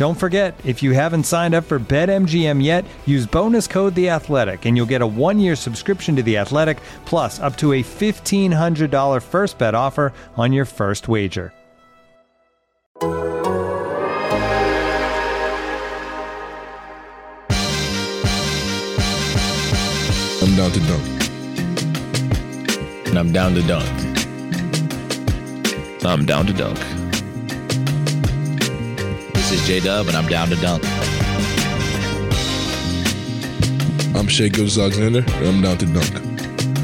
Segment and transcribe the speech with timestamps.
[0.00, 4.64] Don't forget, if you haven't signed up for BetMGM yet, use bonus code The Athletic,
[4.64, 8.90] and you'll get a one-year subscription to The Athletic, plus up to a fifteen hundred
[8.90, 11.52] dollar first bet offer on your first wager.
[13.02, 13.10] I'm
[20.56, 21.04] down to dunk.
[23.06, 23.86] And I'm down to dunk.
[26.06, 26.78] I'm down to dunk.
[29.50, 30.84] This is J Dub, and I'm down to dunk.
[34.14, 36.12] I'm Shai Gilgeous-Alexander, and I'm down to dunk.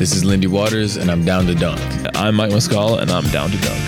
[0.01, 1.81] This is Lindy Waters, and I'm down to dunk.
[2.17, 3.79] I'm Mike Muscala, and I'm down to dunk.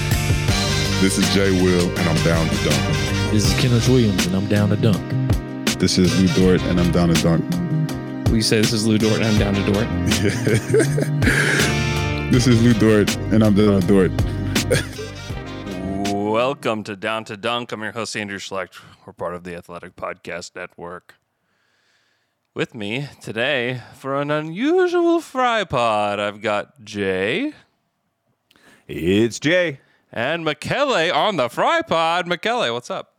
[1.01, 2.81] This is Jay Will, and I'm down to dunk.
[3.33, 5.03] This is Kenrich Williams, and I'm down to dunk.
[5.81, 7.45] This is Lu Dort, and I'm down to dunk.
[8.31, 9.89] We say this is Lu Dort, and I'm down to Dort.
[12.31, 14.13] this is Lu Dort, and I'm down to Dort.
[16.29, 17.73] Welcome to Down to Dunk.
[17.73, 18.79] I'm your host, Andrew Schlecht.
[19.07, 21.15] We're part of the Athletic Podcast Network.
[22.55, 27.55] With me today for an unusual fry pod, I've got Jay
[28.87, 29.81] It's Jay.
[30.13, 32.27] and Michele on the fry pod.
[32.27, 33.15] Michele, what's up?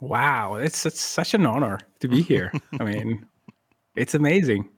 [0.00, 2.50] Wow, it's, it's such an honor to be here.
[2.80, 3.24] I mean,
[3.94, 4.68] it's amazing.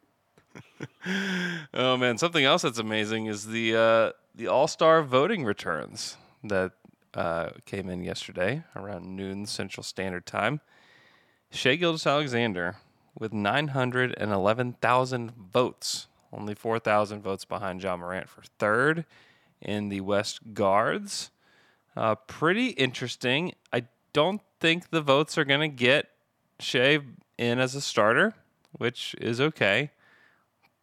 [1.73, 6.73] Oh man, something else that's amazing is the uh, the All Star voting returns that
[7.15, 10.61] uh, came in yesterday around noon Central Standard Time.
[11.51, 12.77] Shai Gilgeous-Alexander
[13.19, 19.05] with 911,000 votes, only 4,000 votes behind Ja Morant for third
[19.61, 21.31] in the West Guards.
[21.97, 23.53] Uh, pretty interesting.
[23.73, 26.09] I don't think the votes are going to get
[26.59, 27.01] Shai
[27.39, 28.35] in as a starter,
[28.73, 29.91] which is okay.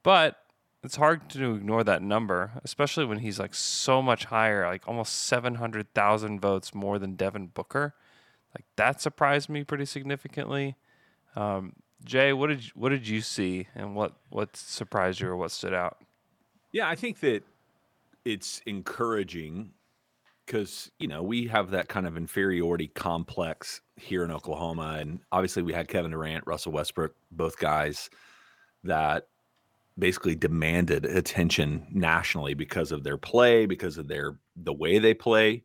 [0.04, 0.41] But
[0.84, 5.14] it's hard to ignore that number, especially when he's like so much higher, like almost
[5.14, 7.94] 700,000 votes more than Devin Booker.
[8.56, 10.76] Like that surprised me pretty significantly.
[11.36, 15.52] Um, Jay, what did what did you see, and what what surprised you, or what
[15.52, 16.00] stood out?
[16.72, 17.44] Yeah, I think that
[18.26, 19.72] it's encouraging
[20.46, 25.62] because you know we have that kind of inferiority complex here in Oklahoma, and obviously
[25.62, 28.10] we had Kevin Durant, Russell Westbrook, both guys
[28.84, 29.28] that
[29.98, 35.64] basically demanded attention nationally because of their play, because of their the way they play.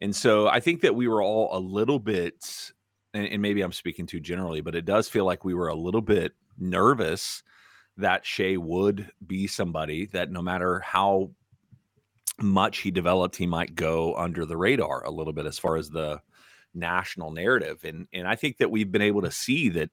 [0.00, 2.72] And so I think that we were all a little bit
[3.14, 5.74] and, and maybe I'm speaking too generally, but it does feel like we were a
[5.74, 7.42] little bit nervous
[7.98, 11.30] that Shai would be somebody that no matter how
[12.40, 15.90] much he developed, he might go under the radar a little bit as far as
[15.90, 16.20] the
[16.74, 17.84] national narrative.
[17.84, 19.90] And and I think that we've been able to see that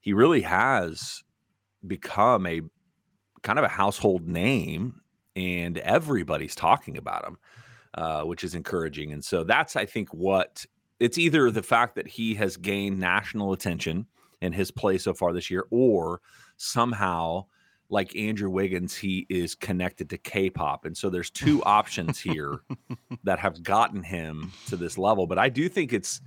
[0.00, 1.22] he really has
[1.86, 2.60] become a
[3.42, 5.00] kind of a household name
[5.36, 7.38] and everybody's talking about him,
[7.94, 9.12] uh, which is encouraging.
[9.12, 10.64] And so that's, I think, what
[11.00, 14.06] it's either the fact that he has gained national attention
[14.40, 16.20] in his play so far this year, or
[16.56, 17.46] somehow,
[17.88, 20.84] like Andrew Wiggins, he is connected to K pop.
[20.84, 22.60] And so there's two options here
[23.24, 25.26] that have gotten him to this level.
[25.26, 26.20] But I do think it's,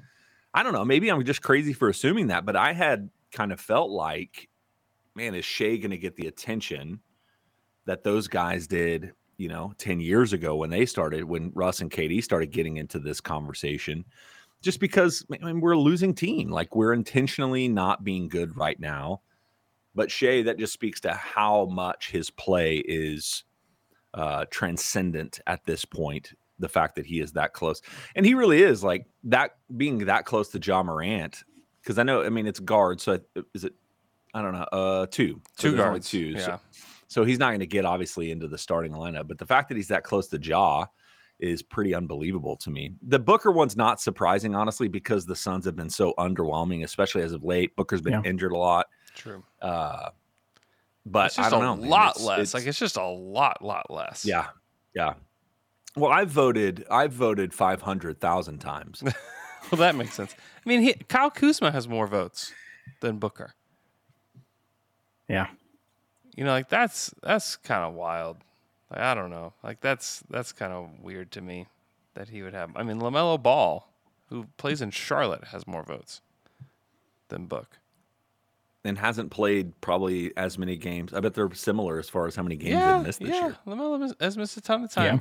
[0.53, 3.59] I don't know, maybe I'm just crazy for assuming that, but I had kind of
[3.59, 4.49] felt like,
[5.15, 6.99] man, is Shai going to get the attention
[7.85, 11.89] that those guys did, you know, 10 years ago when they started, when Russ and
[11.89, 14.05] KD started getting into this conversation?
[14.61, 16.49] Just because I mean, we're a losing team.
[16.49, 19.21] Like we're intentionally not being good right now.
[19.93, 23.45] But Shai, that just speaks to how much his play is
[24.13, 26.33] uh, transcendent at this point.
[26.59, 27.81] The fact that he is that close,
[28.15, 31.43] and he really is like that, being that close to Ja Morant.
[31.81, 33.01] Because I know, I mean, it's guard.
[33.01, 33.19] So
[33.53, 33.73] is it?
[34.35, 34.67] I don't know.
[34.71, 36.19] Uh, two, so Two guards, two.
[36.19, 36.39] yeah.
[36.45, 36.59] So,
[37.07, 39.27] so he's not going to get obviously into the starting lineup.
[39.27, 40.85] But the fact that he's that close to Ja,
[41.39, 42.93] is pretty unbelievable to me.
[43.07, 47.31] The Booker one's not surprising, honestly, because the Suns have been so underwhelming, especially as
[47.33, 47.75] of late.
[47.75, 48.21] Booker's been Yeah.
[48.29, 48.87] injured a lot.
[49.15, 49.43] True.
[49.61, 50.09] Uh,
[51.05, 51.75] but It's just I don't a know.
[51.77, 51.89] man.
[51.89, 52.39] lot It's- less.
[52.39, 54.25] it's- like it's just a lot, lot less.
[54.25, 54.47] yeah,
[54.93, 55.13] yeah.
[55.95, 56.85] Well, I've voted.
[56.91, 59.01] I've voted five hundred thousand times.
[59.71, 60.35] Well, that makes sense.
[60.63, 62.53] I mean, he, Kyle Kuzma has more votes
[63.01, 63.55] than Booker.
[65.27, 65.47] Yeah.
[66.35, 68.37] You know, like that's that's kind of wild.
[68.91, 69.53] Like I don't know.
[69.63, 71.67] Like that's that's kind of weird to me
[72.13, 72.71] that he would have.
[72.75, 73.89] I mean, LaMelo Ball,
[74.29, 76.21] who plays in Charlotte, has more votes
[77.29, 77.79] than Book.
[78.83, 81.13] and hasn't played probably as many games.
[81.13, 83.41] I bet they're similar as far as how many games yeah, they missed this yeah.
[83.47, 83.57] year.
[83.65, 85.15] LaMelo has missed a ton of time.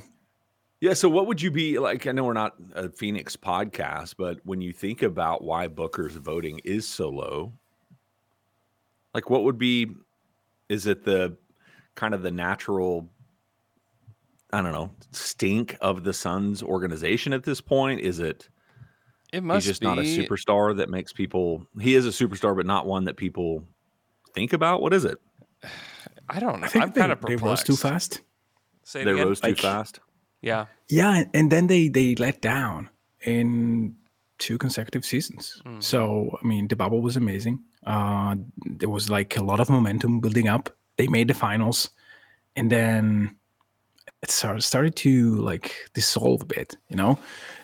[0.80, 0.88] Yeah.
[0.90, 0.94] Yeah.
[0.94, 2.06] So, what would you be like?
[2.06, 6.60] I know we're not a Phoenix podcast, but when you think about why Booker's voting
[6.64, 7.54] is so low,
[9.14, 9.88] like what would be?
[10.69, 11.37] Is it the
[11.94, 13.08] kind of the natural?
[14.52, 18.00] I don't know, stink of the Suns organization at this point?
[18.00, 18.49] Is it?
[19.32, 21.66] It must he's just be not a superstar that makes people.
[21.81, 23.64] He is a superstar, but not one that people
[24.32, 24.81] think about.
[24.81, 25.19] What is it?
[26.28, 26.66] I don't know.
[26.66, 27.43] I think I'm they, kind of perplexed.
[27.43, 28.20] they rose too fast.
[28.84, 29.26] Say it They again?
[29.26, 29.99] rose too Like- fast.
[30.40, 30.66] Yeah.
[30.88, 32.90] Yeah, and- and then they they let down
[33.25, 33.96] in
[34.38, 35.61] two consecutive seasons.
[35.66, 35.81] Hmm.
[35.81, 37.58] So I mean, the bubble was amazing.
[37.86, 40.70] Uh, there was like a lot of momentum building up.
[40.96, 41.90] They made the finals,
[42.56, 43.36] and then
[44.22, 47.19] it started to like dissolve a bit, you know.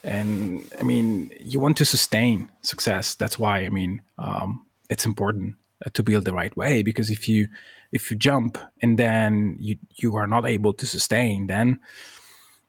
[0.05, 3.14] And I mean, you want to sustain success.
[3.14, 7.28] That's why I mean, um, it's important uh, to build the right way because if
[7.28, 7.49] you
[7.93, 11.81] if you jump and then you you are not able to sustain, then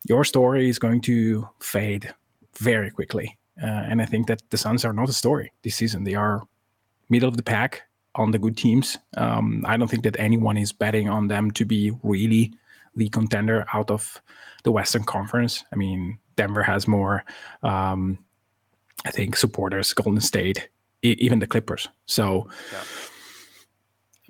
[0.07, 2.13] your story is going to fade
[2.59, 3.37] very quickly.
[3.61, 6.03] Uh, and I think that the Suns are not a story this season.
[6.03, 6.43] They are
[7.11, 7.83] middle of the pack
[8.15, 8.97] on the good teams.
[9.17, 12.53] Um, I don't think that anyone is betting on them to be really
[12.95, 14.21] the contender out of
[14.63, 15.63] the Western Conference.
[15.71, 17.23] I mean, Denver has more,
[17.63, 18.17] um,
[19.05, 20.69] I think, supporters, Golden State,
[21.03, 21.87] e- even the Clippers.
[22.05, 22.49] So,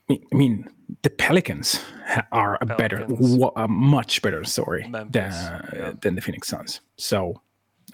[0.10, 0.68] I mean- I mean,
[1.04, 1.80] the Pelicans
[2.32, 3.38] are a better, Pelicans.
[3.38, 5.94] wa- a much better story Memphis, than, yeah.
[6.02, 6.82] than the Phoenix Suns.
[6.98, 7.42] So,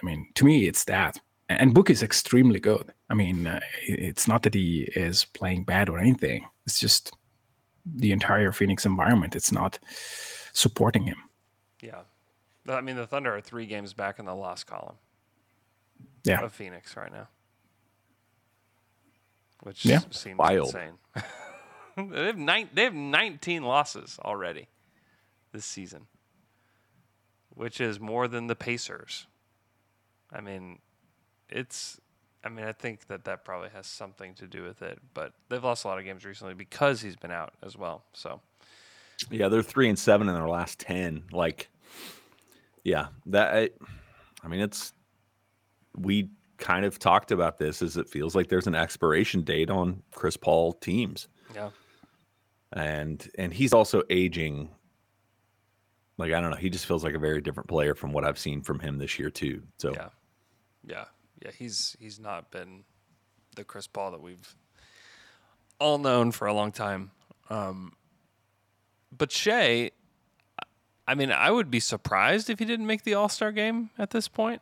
[0.02, 1.20] I mean, to me, it's that.
[1.50, 2.94] And Book is extremely good.
[3.10, 6.46] I mean, uh, it's not that he is playing bad or anything.
[6.66, 7.16] It's just
[7.86, 9.36] the entire Phoenix environment.
[9.36, 9.80] It's not
[10.54, 11.18] supporting him.
[11.82, 12.02] Yeah.
[12.68, 14.98] I mean, the Thunder are three games back in the loss column
[16.26, 16.42] Yeah.
[16.42, 17.30] of Phoenix right now,
[19.62, 20.02] which Yeah.
[20.12, 20.68] seems Wild.
[20.76, 20.98] insane.
[22.12, 22.70] they have nine.
[22.74, 24.68] They have 19 losses already
[25.54, 26.08] this season,
[27.50, 29.28] which is more than the Pacers.
[30.32, 30.80] I mean,
[31.50, 32.00] it's.
[32.48, 35.62] I mean, I think that that probably has something to do with it, but they've
[35.62, 38.06] lost a lot of games recently because he's been out as well.
[38.14, 38.40] So
[39.30, 41.24] Yeah, they're three and seven in their last ten.
[41.34, 41.68] Like,
[42.86, 43.54] yeah, that.
[43.54, 43.70] I,
[44.46, 44.94] I mean, it's
[45.98, 47.82] we kind of talked about this.
[47.82, 51.72] As it feels like there's an expiration date on Chris Paul teams, yeah,
[52.72, 54.70] and and he's also aging.
[56.18, 58.40] Like I don't know, he just feels like a very different player from what I've
[58.40, 59.64] seen from him this year too.
[59.80, 60.10] So Yeah,
[60.88, 61.06] yeah,
[61.44, 61.52] yeah.
[61.58, 62.84] He's he's not been
[63.56, 64.56] the Chris Paul that we've
[65.80, 67.12] all known for a long time.
[67.50, 67.94] Um,
[69.16, 69.92] but Shai,
[71.08, 74.10] I mean, I would be surprised if he didn't make the All Star game at
[74.12, 74.62] this point.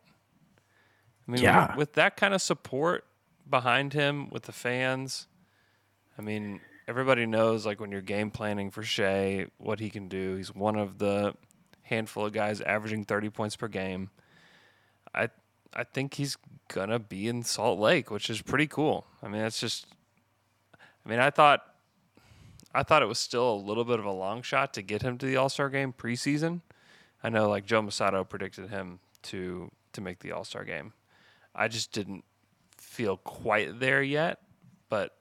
[1.28, 3.06] I mean, with- with, that kind of support
[3.50, 5.28] behind him, with the fans,
[6.18, 10.36] I mean, everybody knows like when you're game planning for Shai, what he can do.
[10.36, 11.34] He's one of the
[11.82, 14.10] handful of guys averaging 30 points per game.
[15.14, 15.30] I
[15.74, 19.06] I think he's gonna be in Salt Lake, which is pretty cool.
[19.22, 19.88] I mean, it's just.
[21.06, 21.62] I mean, I thought,
[22.74, 25.18] I thought it was still a little bit of a long shot to get him
[25.20, 26.62] to the All Star game preseason.
[27.24, 30.94] I know, like Joe Mussatto predicted him to to make the All Star game.
[31.54, 32.24] I just didn't
[32.78, 34.40] feel quite there yet,
[34.90, 35.16] but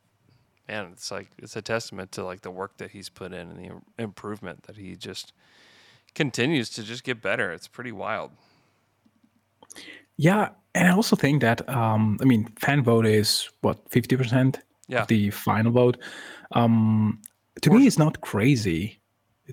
[0.69, 3.59] man, it's like it's a testament to like the work that he's put in and
[3.59, 5.33] the improvement that he just
[6.15, 7.53] continues to just get better.
[7.53, 8.33] It's pretty wild.
[10.17, 14.61] Yeah, and I also think that um, I mean, fan vote is what fifty percent
[14.89, 15.03] Yeah.
[15.03, 15.97] of the final vote.
[16.53, 17.21] Um,
[17.63, 19.01] to me, it's not crazy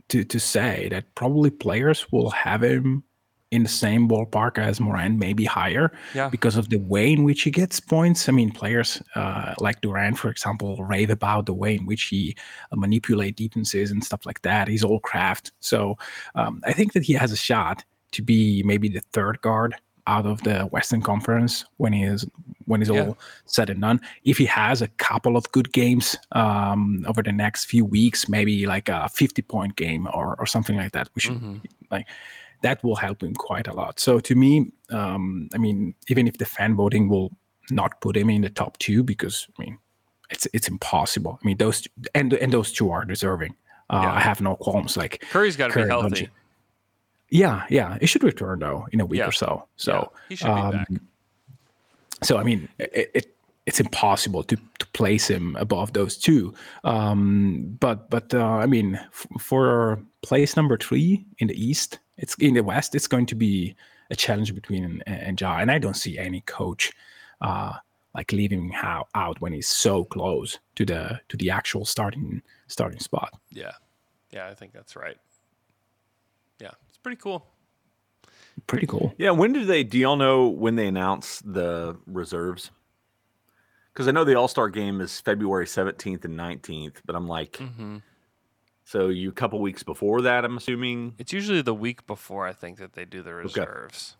[0.10, 3.04] to to say that probably players will have him
[3.52, 6.30] in the same ballpark as Morant, maybe higher, Yeah.
[6.30, 8.30] because of the way in which he gets points.
[8.30, 12.34] I mean, players uh, like Durant, for example, rave about the way in which he
[12.72, 14.70] uh, manipulate defenses and stuff like that.
[14.70, 15.98] He's all craft, so
[16.36, 19.76] um, I think that he has a shot to be maybe the third guard
[20.08, 22.26] out of the Western Conference when he is
[22.66, 23.08] when he's Yeah.
[23.08, 24.00] all said and done.
[24.24, 28.66] If he has a couple of good games um, over the next few weeks, maybe
[28.66, 31.62] like a fifty point game or or something like that, we should Mhm.
[31.92, 32.08] like
[32.62, 34.00] that will help him quite a lot.
[34.00, 37.32] So to me, um, I mean, even if the fan voting will
[37.72, 39.78] not put him in the top two, because I mean,
[40.30, 41.40] it's it's impossible.
[41.42, 43.56] I mean, those and and those two are deserving.
[43.90, 44.14] Uh, Yeah.
[44.14, 44.96] I have no qualms.
[44.96, 46.30] Like Curry's got to be healthy.
[47.32, 49.28] Yeah, yeah, it should return though in a week Yeah.
[49.30, 49.66] or so.
[49.78, 50.88] So Yeah, he should be back.
[52.24, 53.36] so I mean, it, it
[53.66, 56.54] it's impossible to to place him above those two.
[56.84, 62.36] Um, but but uh, I mean, f- for place number three in the East, it's
[62.36, 62.96] in the West.
[62.96, 63.76] It's going to be
[64.10, 66.92] a challenge between and, and Ja, and I don't see any coach
[67.40, 67.74] uh,
[68.14, 73.00] like leaving how, out when he's so close to the to the actual starting starting
[73.00, 73.30] spot.
[73.52, 73.72] Yeah.
[74.34, 75.18] Yeah, I think that's right.
[77.02, 77.46] Yeah, it's pretty cool.
[78.68, 79.14] Pretty cool.
[79.18, 79.84] Yeah, when did they?
[79.84, 82.70] Do y'all know when they announce the reserves?
[83.94, 87.58] Because I know the All Star game is February seventeenth and nineteenth, but I'm like,
[87.58, 87.98] hmm
[88.84, 90.44] so you a couple weeks before that?
[90.44, 91.16] I'm assuming.
[91.18, 94.18] It's usually the week before I think that they do the reserves,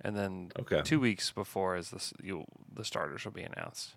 [0.00, 0.82] and then Okay.
[0.82, 3.94] two weeks before is the you the starters will be announced,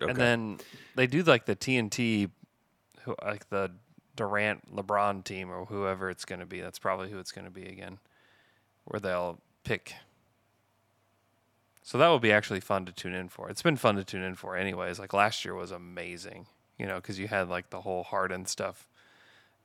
[0.00, 0.10] Okay.
[0.10, 0.58] and then
[0.96, 2.30] they do like the TNT,
[3.02, 3.70] who like the
[4.16, 6.60] Durant LeBron team or whoever it's going to be.
[6.60, 7.98] That's probably who it's going to be again,
[8.84, 9.94] where they'll pick.
[11.82, 13.48] So that will be actually fun to tune in for.
[13.48, 14.98] It's been fun to tune in for, anyways.
[14.98, 16.46] Like last year was amazing,
[16.78, 18.86] you know, because you had like the whole Harden stuff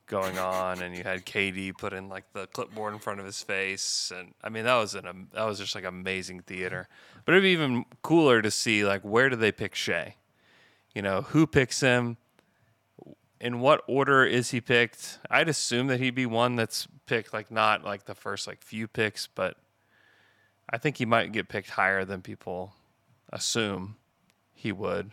[0.06, 3.42] going on, and you had KD put in like the clipboard in front of his
[3.42, 6.88] face, and I mean that was an am- that was just like amazing theater.
[7.24, 10.16] But it'd be even cooler to see like where do they pick Shai?
[10.94, 12.16] You know, who picks him?
[13.40, 15.18] In what order is he picked?
[15.30, 18.88] I'd assume that he'd be one that's picked like not like the first like few
[18.88, 19.56] picks, but
[20.70, 22.72] I think he might get picked higher than people
[23.32, 23.96] assume
[24.54, 25.12] he would.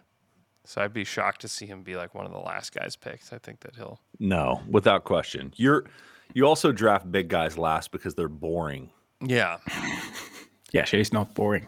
[0.66, 3.34] So I'd be shocked to see him be like one of the last guys picked.
[3.34, 5.54] I think that he'll No, without question.
[5.58, 5.86] You're
[6.34, 8.90] you also draft big guys last because they're boring.
[9.22, 9.58] Yeah.
[10.74, 11.68] Yeah, Shai's not boring.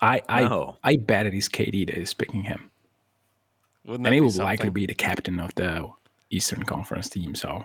[0.00, 0.76] I I No.
[0.82, 2.70] I bet it is KD that is picking him.
[3.90, 5.90] Wouldn't that and he be will likely be the captain of the
[6.30, 7.34] Eastern Conference team.
[7.34, 7.64] So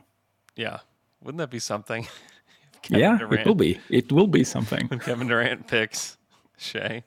[0.56, 0.80] Yeah.
[1.22, 2.08] Wouldn't that be something?
[2.82, 3.80] Kevin yeah, Durant, it will be.
[3.90, 4.88] It will be something.
[4.88, 6.18] When Kevin Durant picks
[6.58, 7.04] Shai.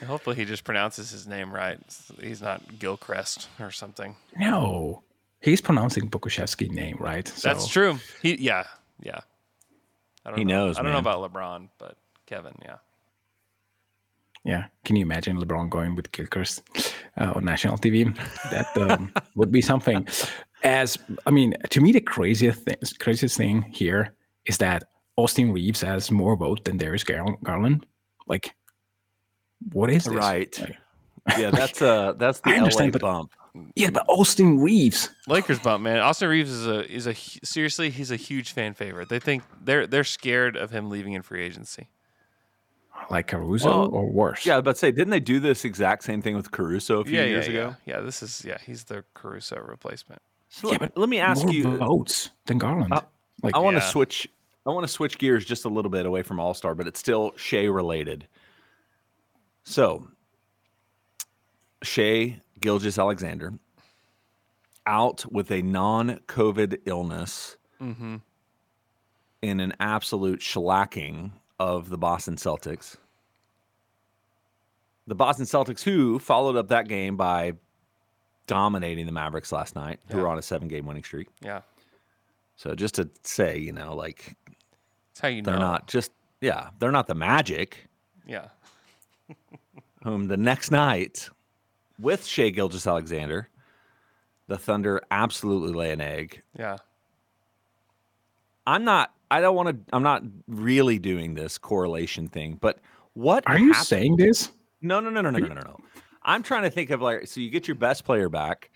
[0.00, 1.80] And hopefully he just pronounces his name right.
[2.20, 4.14] He's not Gilchrist or something.
[4.38, 5.02] No,
[5.40, 7.24] he's pronouncing Pokusevski's name right.
[7.42, 7.98] That's true.
[8.22, 8.64] He yeah,
[9.02, 9.20] yeah.
[10.24, 10.66] I don't He know.
[10.66, 12.76] knows, I don't know about LeBron, but Kevin, yeah.
[14.46, 16.62] Yeah, can you imagine LeBron going with Gilchrist
[17.20, 18.14] uh, on national TV?
[18.50, 20.06] That um, would be something.
[20.62, 24.14] As I mean, to me, the craziest thing, craziest thing here
[24.46, 24.84] is that
[25.16, 27.86] Austin Reaves has more vote than Darius Gar- Garland.
[28.28, 28.54] Like,
[29.72, 30.14] what is this?
[30.14, 30.56] Right.
[30.60, 33.32] Like, Yeah, that's uh that's the I LA understand, but- bump.
[33.74, 35.10] yeah, but Austin Reaves.
[35.26, 35.98] Lakers bump, man.
[35.98, 39.08] Austin Reaves is a is a seriously he's a huge fan favorite.
[39.08, 41.88] They think they're they're scared of him leaving in free agency.
[43.10, 44.44] Like Caruso Well, or worse?
[44.44, 47.24] Yeah, but say, didn't they do this exact same thing with Caruso a few yeah,
[47.24, 47.76] years yeah, ago?
[47.86, 47.96] yeah.
[47.96, 50.20] Yeah, this is yeah, he's the Caruso replacement.
[50.48, 51.76] So Yeah, let, but let me ask more you.
[51.76, 52.92] votes than Garland.
[52.92, 53.02] Uh,
[53.42, 53.88] like, I want to Yeah.
[53.90, 54.28] switch.
[54.66, 56.98] I want to switch gears just a little bit away from All Star, but it's
[56.98, 58.26] still Shai related.
[59.64, 60.08] So,
[61.82, 63.52] Shea Gilgis Alexander
[64.86, 68.16] out with a non-COVID illness Mm-hmm.
[69.42, 72.96] in an absolute shellacking of the Boston Celtics.
[75.06, 77.52] The Boston Celtics, who followed up that game by
[78.46, 80.22] dominating the Mavericks last night, who Yeah.
[80.22, 81.28] were on a seven-game winning streak.
[81.40, 81.62] Yeah,
[82.56, 84.36] So just to say, you know, like
[85.12, 85.60] that's how you they're know.
[85.60, 87.88] not just yeah, they're not the Magic,
[88.26, 88.48] Yeah,
[90.04, 91.28] whom the next night
[91.98, 93.48] with Shai Gilgeous-Alexander,
[94.48, 96.42] the Thunder absolutely lay an egg.
[96.58, 96.76] yeah.
[98.66, 99.12] I'm not.
[99.30, 99.94] I don't want to.
[99.94, 102.78] I'm not really doing this correlation thing, but
[103.14, 104.50] what are you hap- saying this?
[104.82, 105.76] No, no, no, no, no, no, no, no.
[106.22, 108.70] I'm trying to think of like so you get your best player back.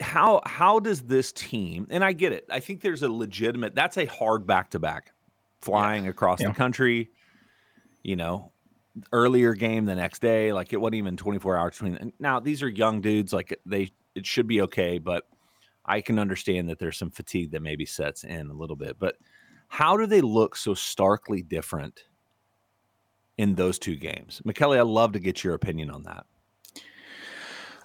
[0.00, 2.46] How how does this team and I get it.
[2.50, 5.12] I think there's a legitimate that's a hard back to back
[5.60, 6.48] flying across Yeah.
[6.48, 7.10] the country,
[8.02, 8.50] you know,
[9.12, 10.54] earlier game the next day.
[10.54, 12.12] Like it wasn't even 24 hours between.
[12.18, 15.26] Now these are young dudes, like they it should be okay, but
[15.96, 18.98] I can understand that there's some fatigue that maybe sets in a little bit.
[18.98, 19.16] But
[19.68, 22.04] how do they look so starkly different
[23.36, 24.40] in those two games?
[24.44, 26.24] Michele, I'd love to get your opinion on that.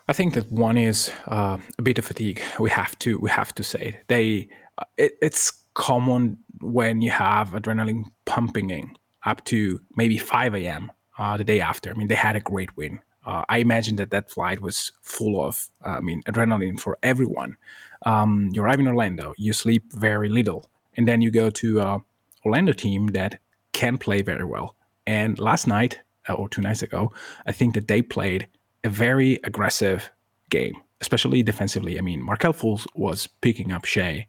[0.08, 2.42] I think that one is uh, a bit of fatigue.
[2.60, 4.50] We have to we have to say they.
[4.78, 8.96] uh, It, it's common when you have adrenaline pumping in
[9.26, 10.92] up to maybe 5 a.m.
[11.18, 11.90] Uh, the day after.
[11.92, 15.36] I mean, they had a great win Uh, I imagine that that flight was full
[15.44, 17.58] of, uh, I mean, adrenaline for everyone.
[18.06, 22.00] Um, you arrive in Orlando, you sleep very little, and then you go to a
[22.46, 23.40] Orlando team that
[23.74, 24.76] can play very well.
[25.08, 27.12] And last night uh, or two nights ago,
[27.46, 28.48] I think that they played
[28.84, 30.10] a very aggressive
[30.50, 31.98] game, especially defensively.
[31.98, 34.28] I mean, Markelle Fultz was picking up Shea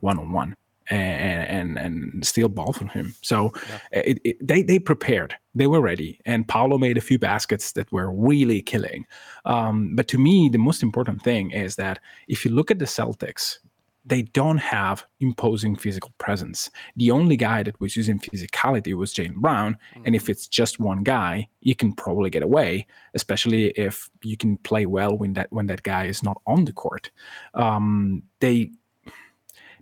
[0.00, 0.54] one on one
[0.90, 3.14] and and and steal ball from him.
[3.22, 4.02] So yeah.
[4.02, 7.90] it, it, they they prepared, they were ready, and Paolo made a few baskets that
[7.92, 9.06] were really killing.
[9.44, 11.98] Um, but to me, the most important thing is that
[12.28, 13.58] if you look at the Celtics,
[14.06, 16.70] they don't have imposing physical presence.
[16.96, 20.02] The only guy that was using physicality was Jaylen Brown, mm-hmm.
[20.04, 24.58] and if it's just one guy, you can probably get away, especially if you can
[24.58, 27.10] play well when that when that guy is not on the court.
[27.54, 28.70] Um, they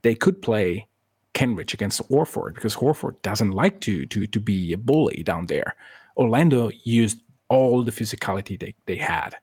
[0.02, 0.87] they could play
[1.35, 5.75] Kenrich against Horford because Horford doesn't like to to to be a bully down there.
[6.17, 9.37] Orlando used all the physicality they, they had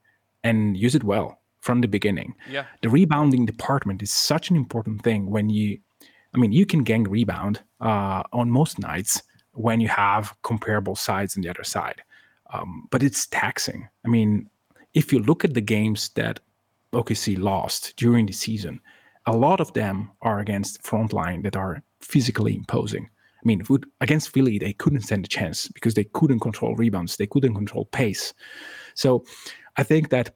[0.44, 2.36] and use it well from the beginning.
[2.50, 2.66] Yeah.
[2.82, 5.80] The rebounding department is such an important thing when you
[6.34, 11.36] I mean you can gang rebound uh, on most nights when you have comparable sides
[11.36, 12.02] on the other side.
[12.54, 13.88] Um, but it's taxing.
[14.06, 14.50] I mean,
[14.94, 16.40] if you look at the games that
[16.94, 18.80] OKC lost during the season,
[19.30, 23.06] a lot of them are against frontline that are physically imposing.
[23.06, 23.64] I mean,
[24.02, 27.86] against Philly, they couldn't stand a chance because they couldn't control rebounds, they couldn't control
[27.86, 28.34] pace.
[28.96, 29.24] So
[29.78, 30.36] I think that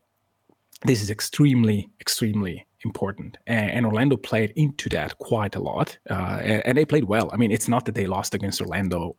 [0.85, 3.37] this is extremely, extremely important.
[3.47, 7.29] And, Orlando played into that quite a lot, uh, and, they played well.
[7.33, 9.15] I mean, it's not that they lost against Orlando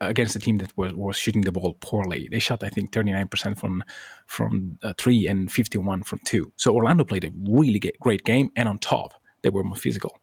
[0.00, 2.28] against a team that was, was shooting the ball poorly.
[2.30, 3.82] They shot, I think, 39% from
[4.26, 6.52] from uh, three and 51 from two.
[6.56, 10.18] So Orlando played a really great game, and on top, they were more physical.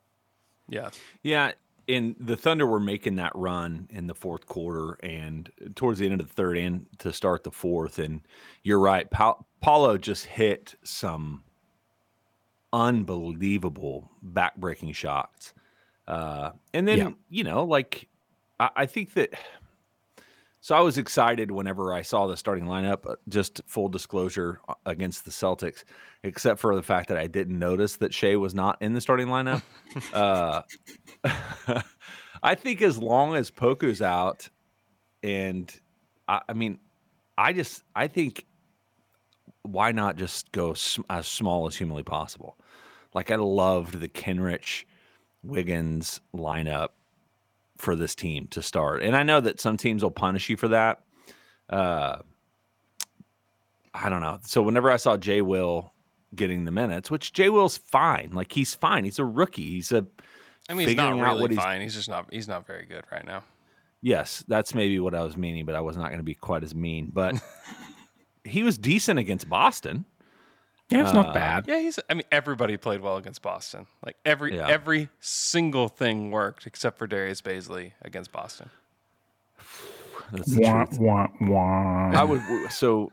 [0.69, 0.89] Yeah,
[1.23, 1.51] yeah.
[1.89, 6.21] And the Thunder were making that run in the fourth quarter, and towards the end
[6.21, 7.99] of the third, and to start the fourth.
[7.99, 8.21] And
[8.63, 11.43] you're right, pa- Paolo just hit some
[12.71, 15.53] unbelievable backbreaking shots.
[16.07, 17.09] Uh, and then yeah.
[17.29, 18.07] you know, like
[18.59, 19.33] I, I think that
[20.63, 23.05] so I was excited whenever I saw the starting lineup.
[23.05, 25.83] Uh, just full disclosure uh, against the Celtics,
[26.23, 29.27] except for the fact that I didn't notice that Shai was not in the starting
[29.27, 29.61] lineup.
[30.13, 30.61] uh,
[32.43, 34.47] I think as long as Poku's out,
[35.21, 35.69] and
[36.29, 36.79] I, I, mean,
[37.37, 38.45] I just I think
[39.63, 42.57] why not just go sm- as small as humanly possible?
[43.13, 44.85] Like I loved the Kenrich
[45.43, 46.91] Wiggins lineup
[47.77, 49.03] for this team to start.
[49.03, 51.01] And I know that some teams will punish you for that.
[51.69, 52.17] Uh,
[53.93, 54.39] I don't know.
[54.43, 55.93] So whenever I saw Jay Will
[56.35, 59.03] getting the minutes, which Jay Will's fine, like he's fine.
[59.03, 59.69] He's a rookie.
[59.69, 60.05] He's a.
[60.69, 61.81] I mean, he's not really fine.
[61.81, 62.27] He's, he's just not.
[62.31, 63.43] He's not very good right now.
[64.01, 66.63] Yes, that's maybe what I was meaning, but I was not going to be quite
[66.63, 67.11] as mean.
[67.13, 67.35] But
[68.43, 70.05] he was decent against Boston.
[70.89, 71.65] Yeah, it's uh, not bad.
[71.67, 71.99] Yeah, he's.
[72.09, 73.87] I mean, everybody played well against Boston.
[74.05, 74.67] Like every yeah.
[74.67, 78.69] every single thing worked except for Darius Bazley against Boston.
[80.47, 82.11] wah, wah, wah.
[82.11, 82.41] I would.
[82.71, 83.11] So,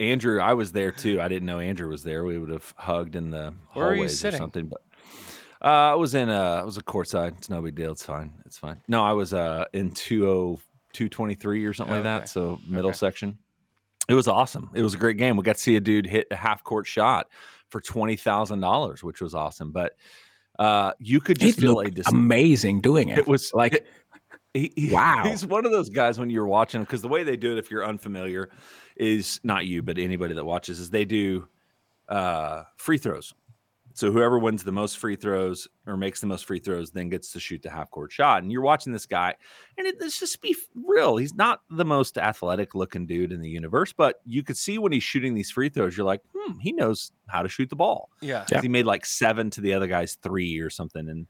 [0.00, 1.20] Andrew, I was there too.
[1.20, 2.24] I didn't know Andrew was there.
[2.24, 4.66] We would have hugged in the Where hallways or something.
[4.66, 4.82] But
[5.62, 6.60] uh, I was in a.
[6.60, 7.38] I was a courtside.
[7.38, 7.92] It's no big deal.
[7.92, 8.32] It's fine.
[8.44, 8.80] It's fine.
[8.88, 12.28] No, I was uh in 203 or something oh, like that.
[12.28, 12.96] So middle okay.
[12.96, 13.38] section.
[14.08, 14.70] It was awesome.
[14.74, 15.36] It was a great game.
[15.36, 17.28] We got to see a dude hit a half court shot
[17.68, 19.72] for twenty thousand dollars, which was awesome.
[19.72, 19.92] But
[20.58, 23.18] uh, you could just feel a dis- amazing doing it.
[23.18, 23.86] It was like, it,
[24.54, 27.36] he, he, wow, he's one of those guys when you're watching because the way they
[27.36, 28.50] do it, if you're unfamiliar,
[28.96, 31.48] is not you, but anybody that watches, is they do
[32.08, 33.34] uh, free throws.
[33.94, 37.32] So whoever wins the most free throws or makes the most free throws then gets
[37.32, 38.42] to shoot the half court shot.
[38.42, 39.34] And you're watching this guy,
[39.76, 41.16] and it, let's just be real.
[41.16, 44.92] He's not the most athletic looking dude in the universe, but you could see when
[44.92, 48.10] he's shooting these free throws, you're like, hmm, he knows how to shoot the ball.
[48.20, 48.44] Yeah.
[48.50, 48.60] yeah.
[48.60, 51.08] He made like seven to the other guy's three or something.
[51.08, 51.26] And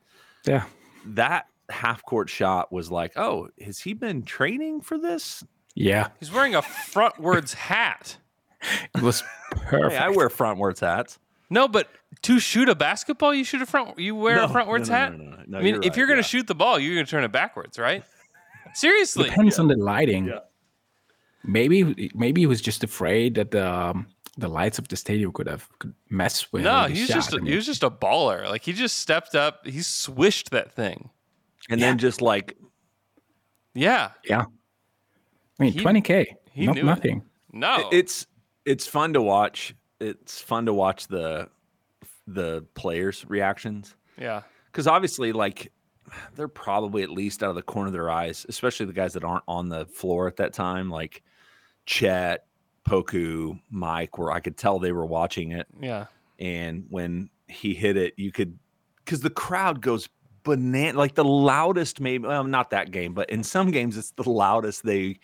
[0.46, 0.64] yeah,
[1.06, 5.42] that half court shot was like, oh, has he been training for this?
[5.74, 6.08] Yeah.
[6.20, 8.16] He's wearing a frontwards hat.
[8.94, 9.92] It was perfect.
[9.92, 11.18] Hey, I wear frontwards hats.
[11.52, 11.88] No, but
[12.22, 13.98] to shoot a basketball, you shoot a front.
[13.98, 15.18] You wear no, a frontwards no, no, hat.
[15.18, 16.28] No, no, I mean, you're if right, you're going to yeah.
[16.28, 18.02] shoot the ball, you're going to turn it backwards, right?
[18.74, 19.62] Seriously, depends yeah.
[19.62, 20.28] on the lighting.
[20.28, 20.38] Yeah.
[21.44, 24.06] Maybe, maybe he was just afraid that the um,
[24.38, 26.62] the lights of the stadium could have could mess with.
[26.62, 28.48] No, he was just a, he was just a baller.
[28.48, 31.10] Like he just stepped up, he swished that thing,
[31.68, 32.56] and then just like,
[33.74, 34.44] yeah, yeah.
[35.60, 37.18] I mean, twenty k, not nothing.
[37.18, 37.58] It.
[37.58, 38.26] No, it's
[38.64, 41.48] it's fun to watch it's fun to watch the
[42.26, 43.94] the players' reactions.
[44.18, 45.72] Yeah, because obviously, like
[46.34, 49.24] they're probably at least out of the corner of their eyes, especially the guys that
[49.24, 51.22] aren't on the floor at that time, like
[51.86, 52.44] Chet,
[52.86, 55.66] Poku, Mike, where I could tell they were watching it.
[55.80, 56.06] Yeah.
[56.38, 58.58] And when he hit it, you could
[59.04, 60.08] because the crowd goes
[60.44, 64.28] banana like the loudest maybe well not that game but in some games it's the
[64.28, 65.16] loudest they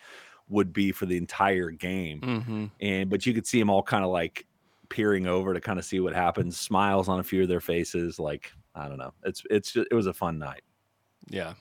[0.48, 2.64] would be for the entire game Mm-hmm.
[2.80, 4.46] and but you could see them all kind of like
[4.90, 8.18] peering over to kind of see what happens smiles on a few of their faces
[8.18, 10.62] like i don't know it's it's just, it was a fun night
[11.30, 11.54] Yeah.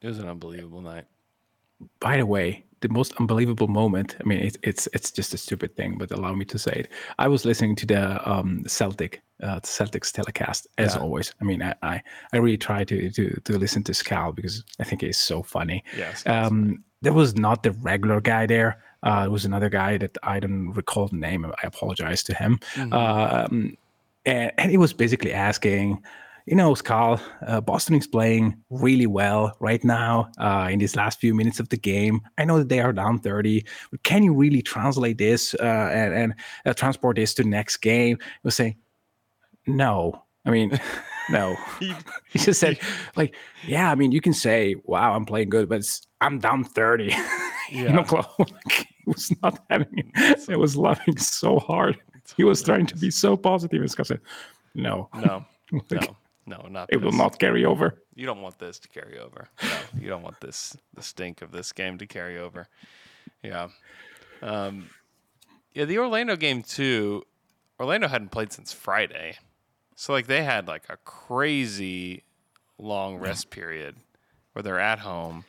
[0.00, 1.04] It was an unbelievable night.
[2.00, 4.16] by the way, the most unbelievable moment.
[4.20, 6.88] I mean, it's it's it's just a stupid thing, but allow me to say it.
[7.18, 11.00] I was listening to the um, Celtic uh, Celtics telecast as Yeah.
[11.02, 11.32] always.
[11.40, 14.84] I mean, I, I I really try to to to listen to Scal because I
[14.84, 15.84] think he's so funny.
[15.96, 16.26] Yes.
[16.26, 18.82] Um, there was not the regular guy there.
[19.02, 21.44] Uh, it was another guy that I don't recall the name.
[21.44, 22.58] I apologize to him.
[22.74, 22.92] Mm-hmm.
[22.92, 23.76] Um,
[24.24, 26.02] and, and he was basically asking,
[26.46, 31.20] you know, Scal, uh, Boston is playing really well right now uh, in these last
[31.20, 32.20] few minutes of the game.
[32.38, 36.14] I know that they are down 30, but can you really translate this uh, and,
[36.14, 36.34] and
[36.66, 38.18] uh, transport this to the next game?
[38.20, 38.76] I was saying,
[39.66, 40.24] no.
[40.44, 40.78] I mean,
[41.30, 41.56] no.
[42.30, 42.78] he just said,
[43.16, 43.34] like,
[43.66, 47.06] yeah, I mean, you can say, wow, I'm playing good, but it's, I'm down 30.
[47.06, 47.28] Yeah.
[47.70, 48.04] you know,
[48.38, 50.48] like, he was not having it.
[50.48, 51.98] It was laughing so hard.
[52.36, 53.90] He was trying to be so positive.
[53.90, 54.20] Scott said,
[54.74, 55.44] no, No.
[55.72, 56.16] Like, No.
[56.44, 58.02] No, not it will not carry over.
[58.16, 59.48] You don't want this to carry over.
[59.62, 62.66] No, you don't want this the stink of this game to carry over.
[63.44, 63.68] Yeah.
[64.42, 64.90] Um
[65.72, 67.22] yeah, the Orlando game too.
[67.78, 69.36] Orlando hadn't played since Friday.
[69.94, 72.24] So like they had like a crazy
[72.76, 73.94] long rest period
[74.52, 75.44] where they're at home.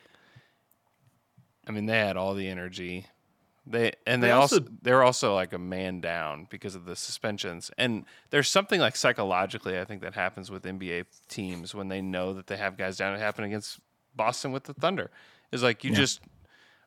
[1.66, 3.06] I mean, they had all the energy.
[3.66, 6.94] They and they, They also, also- they're also like a man down because of the
[6.96, 7.70] suspensions.
[7.78, 12.34] And there's something like psychologically I think that happens with NBA teams when they know
[12.34, 13.14] that they have guys down.
[13.14, 13.80] It happened against
[14.14, 15.10] Boston with the Thunder.
[15.50, 16.20] Is like you just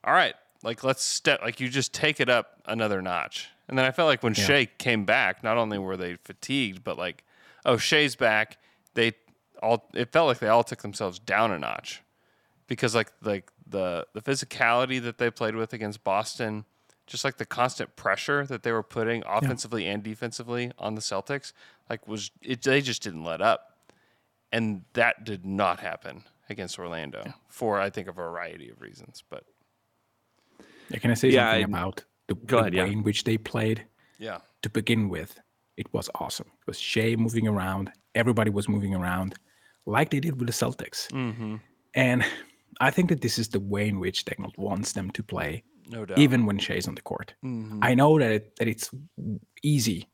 [0.03, 3.49] all right, like let's step like you just take it up another notch.
[3.67, 6.97] And then I felt like when Shai came back, not only were they fatigued, but
[6.97, 7.23] like,
[7.65, 8.57] oh, Shai's back.
[8.93, 9.13] They
[9.63, 12.03] all it felt like they all took themselves down a notch
[12.67, 16.65] because like like the the physicality that they played with against Boston,
[17.05, 21.53] just like the constant pressure that they were putting offensively and defensively on the Celtics,
[21.89, 23.73] like was it they just didn't let up.
[24.51, 29.43] And that did not happen against Orlando for I think a variety of reasons, but
[30.89, 32.83] Yeah, can I say Yeah, something I- about the, the ahead, yeah.
[32.83, 33.85] way in which they played?
[34.17, 34.39] yeah.
[34.63, 35.39] To begin with,
[35.77, 36.47] it was awesome.
[36.47, 37.91] It was Shai moving around.
[38.15, 39.35] Everybody was moving around
[39.85, 41.07] like they did with the Celtics.
[41.11, 41.57] Mm-hmm.
[41.93, 42.25] And
[42.79, 46.05] I think that this is the way in which Daigneault wants them to play, No
[46.05, 46.17] doubt.
[46.19, 47.33] even when Shai's on the court.
[47.43, 47.79] Mhm.
[47.81, 48.91] I know that it, that it's
[49.63, 50.07] easy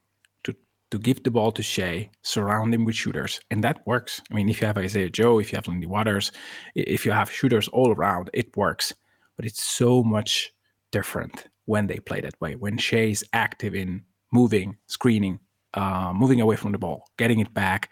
[0.43, 0.55] to
[0.91, 4.21] to give the ball to Shai, surround him with shooters, and that works.
[4.31, 6.31] I mean, if you have Isaiah Joe, if you have Lindy Waters,
[6.75, 8.93] if you have shooters all around, it works.
[9.35, 10.51] But it's so much
[10.91, 12.55] different when they play that way.
[12.55, 15.39] When Shai's active in moving, screening,
[15.73, 17.89] uh, moving away from the ball, getting it back,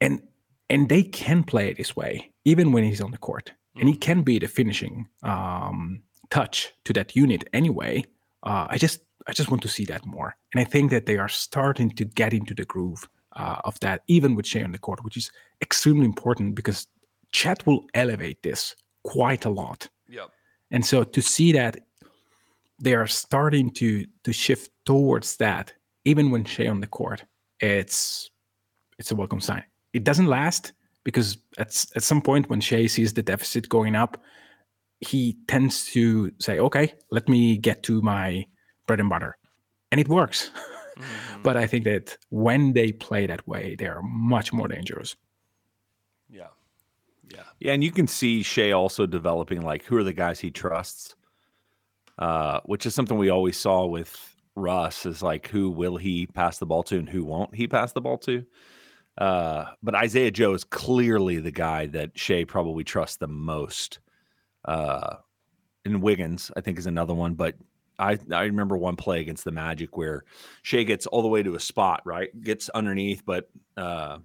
[0.00, 0.20] and
[0.72, 3.94] and they can play it this way even when he's on the court, and he
[3.94, 8.04] can be the finishing um, touch to that unit anyway.
[8.42, 11.18] Uh, I just I just want to see that more, and I think that they
[11.18, 14.78] are starting to get into the groove uh, of that, even with Shai on the
[14.78, 15.30] court, which is
[15.60, 16.86] extremely important because
[17.30, 19.88] Chet will elevate this quite a lot.
[20.08, 20.30] Yep.
[20.70, 21.78] And so to see that
[22.80, 27.24] they are starting to to shift towards that, even when Shai on the court,
[27.60, 28.30] it's
[28.98, 29.64] it's a welcome sign.
[29.92, 30.72] It doesn't last
[31.04, 34.22] because at at some point when Shai sees the deficit going up,
[35.00, 38.46] he tends to say, "Okay, let me get to my
[38.86, 39.36] bread and butter,"
[39.90, 40.50] and it works.
[40.98, 41.42] Mhm.
[41.42, 45.16] but I think that when they play that way, they are much more dangerous.
[46.28, 46.48] Yeah.
[47.30, 47.44] Yeah.
[47.60, 51.14] Yeah, and you can see Shai also developing like who are the guys he trusts,
[52.18, 56.58] uh, which is something we always saw with Russ is like who will he pass
[56.58, 58.44] the ball to and who won't he pass the ball to.
[59.18, 63.98] Uh, but Isaiah Joe is clearly the guy that Shai probably trusts the most.
[64.64, 65.16] Uh,
[65.84, 67.34] and Wiggins, I think, is another one.
[67.34, 67.56] But
[67.98, 70.24] I I remember one play against the Magic where
[70.62, 72.28] Shai gets all the way to a spot, right?
[72.42, 74.18] Gets underneath, but uh,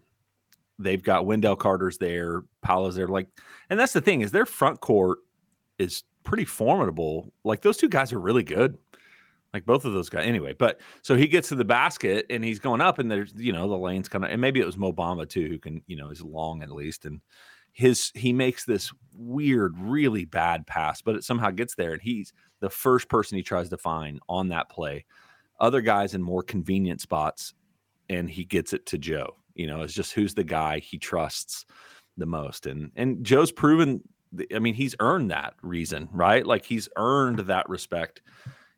[0.80, 3.08] they've got Wendell Carter's there, Paolo's there.
[3.08, 3.28] Like,
[3.70, 5.20] and that's the thing is their front court
[5.80, 7.32] is pretty formidable.
[7.44, 8.78] Like those two guys are really good.
[9.54, 10.26] Like both of those guys.
[10.26, 13.54] Anyway, but so he gets to the basket and he's going up, and there's you
[13.54, 15.96] know the lane's kind of, and maybe it was Mo Bamba too, who can you
[15.96, 17.22] know is long at least, and
[17.78, 22.34] his he makes this weird, really bad pass, but it somehow gets there, and he's
[22.60, 25.06] the first person he tries to find on that play.
[25.60, 27.54] Other guys in more convenient spots,
[28.10, 29.36] and he gets it to Joe.
[29.54, 31.66] You know, it's just who's the guy he trusts
[32.18, 34.02] the most, and and Joe's proven.
[34.54, 36.46] I mean, he's earned that reason, right?
[36.46, 38.22] Like he's earned that respect.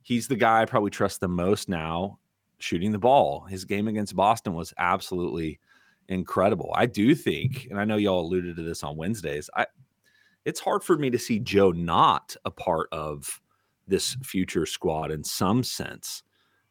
[0.10, 2.18] He's the guy I probably trust the most now
[2.58, 3.42] shooting the ball.
[3.42, 5.60] His game against Boston was absolutely
[6.08, 6.72] incredible.
[6.74, 9.52] I do think, and I know y'all alluded to this on Wednesdays.
[9.56, 9.68] I
[10.46, 13.40] it's hard for me to see Joe not a part of
[13.88, 16.24] this future squad in some sense.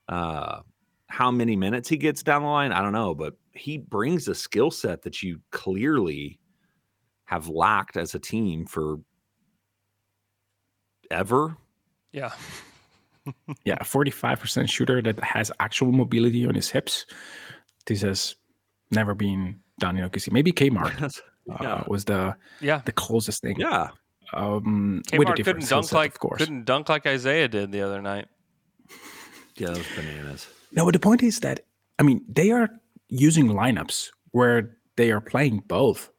[0.08, 0.62] Uh,
[1.06, 4.34] how many minutes he gets down the line, I don't know, but he brings a
[4.34, 6.40] skill set that you clearly
[7.26, 8.96] have lacked as a team for
[11.08, 11.56] ever.
[12.10, 12.32] Yeah.
[13.64, 17.06] yeah, forty-five percent shooter that has actual mobility on his hips.
[17.86, 18.36] This has
[18.90, 20.32] never been done in OKC.
[20.32, 21.54] Maybe Kmart yeah.
[21.74, 22.82] uh, was the Yeah.
[22.84, 23.56] the closest thing.
[23.58, 23.88] yeah.
[24.34, 26.38] Um, with a Kmart couldn't dunk set, like of course.
[26.38, 28.26] couldn't dunk like Isaiah did the other night.
[29.56, 30.46] Yeah, those bananas.
[30.72, 31.60] No, but the point is that
[31.98, 32.68] I mean they are
[33.08, 36.10] using lineups where they are playing both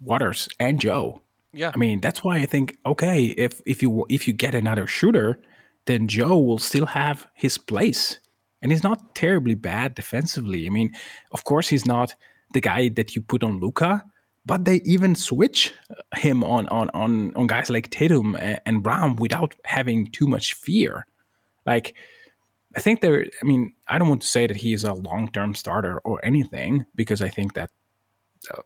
[0.00, 1.20] Waters and Joe.
[1.52, 1.72] Yeah.
[1.74, 5.40] I mean that's why I think okay if if you if you get another shooter,
[5.88, 8.20] then Joe will still have his place,
[8.62, 10.66] and he's not terribly bad defensively.
[10.66, 10.94] I mean,
[11.32, 12.14] of course he's not
[12.52, 14.04] the guy that you put on Luka,
[14.44, 15.72] but they even switch
[16.16, 20.54] him on on on on guys like Tatum and, and Brown without having too much
[20.54, 21.06] fear.
[21.66, 21.94] Like
[22.76, 23.24] I think there.
[23.42, 26.84] I mean, I don't want to say that he is a long-term starter or anything
[26.94, 27.70] because I think that
[28.52, 28.62] uh,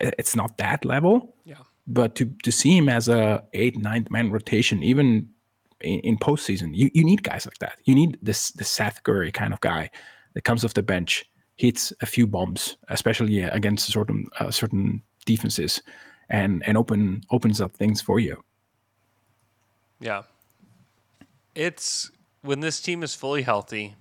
[0.00, 1.34] it's not that level.
[1.44, 1.62] Yeah.
[1.86, 5.28] But to to see him as a eight ninth man rotation, even
[5.80, 7.78] in, in postseason, you, you need guys like that.
[7.84, 9.90] You need this the Seth Curry kind of guy
[10.34, 11.24] that comes off the bench,
[11.56, 15.82] hits a few bombs, especially against certain uh, certain defenses,
[16.28, 18.42] and and open opens up things for you.
[20.00, 20.22] Yeah.
[21.54, 22.10] It's
[22.42, 23.96] when this team is fully healthy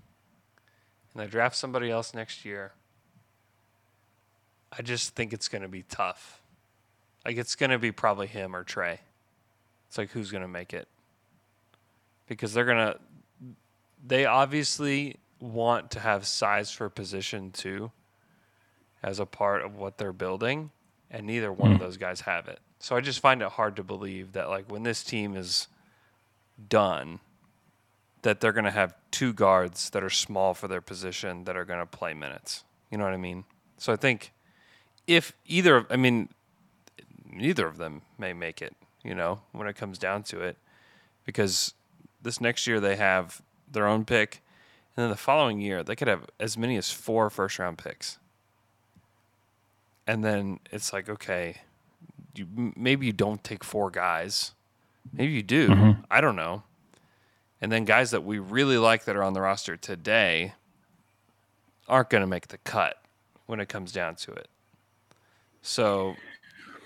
[1.14, 2.72] and they draft somebody else next year.
[4.72, 6.42] I just think it's going to be tough.
[7.26, 9.00] Like it's going to be probably him or Tre.
[9.88, 10.88] It's like who's going to make it?
[12.30, 13.00] Because they're going to
[14.06, 17.92] they obviously want to have size for position too
[19.04, 20.72] as a part of what they're building
[21.12, 21.84] and neither one of hmm.
[21.84, 22.60] those guys have it.
[22.80, 25.68] So I just find it hard to believe that like when this team is
[26.68, 27.20] done
[28.22, 31.66] that they're going to have two guards that are small for their position that are
[31.66, 32.64] going to play minutes.
[32.92, 33.46] You know what I mean?
[33.78, 34.34] So I think
[35.08, 36.30] if either of I mean
[37.32, 40.58] neither of them may make it, you know, when it comes down to it
[41.26, 41.74] because
[42.22, 44.42] this next year they have their own pick
[45.00, 48.18] and then the following year they could have as many as four first round picks.
[50.06, 51.62] And then it's like okay,
[52.36, 54.52] you maybe you don't take four guys.
[55.14, 55.70] Maybe you do.
[55.70, 56.02] Mm-hmm.
[56.12, 56.64] I don't know.
[57.62, 60.54] And then guys that we really like that are on the roster today
[61.88, 63.02] aren't going to make the cut
[63.46, 64.50] when it comes down to it.
[65.62, 66.16] So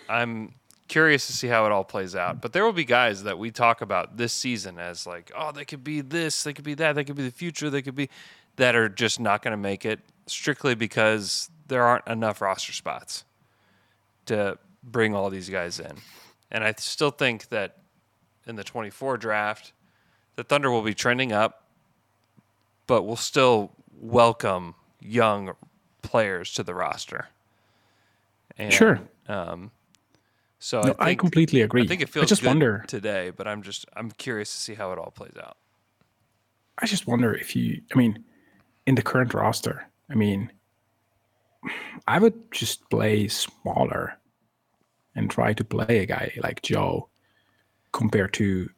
[0.08, 0.54] I'm
[0.88, 2.42] curious to see how it all plays out.
[2.42, 5.66] But there will be guys that we talk about this season as like, oh, they
[5.66, 8.10] could be this, they could be that, they could be the future, they could be
[8.56, 13.26] that are just not going to make it strictly because there aren't enough roster spots
[14.26, 15.94] to bring all these guys in.
[16.52, 17.78] And I still think that
[18.46, 19.74] in the 24 draft,
[20.36, 21.64] the Thunder will be trending up,
[22.88, 25.56] but we'll still welcome young
[26.02, 27.30] players to the roster.
[28.58, 29.00] And, Sure.
[29.28, 29.72] Um,
[30.64, 31.84] so No, I, I completely agree.
[31.84, 34.58] I think it I feels just good wonder- today, but I'm just I'm curious to
[34.62, 35.58] see how it all plays out.
[36.80, 38.24] I just wonder if you, I mean,
[38.88, 40.52] in the current roster, I mean,
[42.08, 44.18] I would just play smaller
[45.16, 47.10] and try to play a guy like Joe
[47.92, 48.70] compared to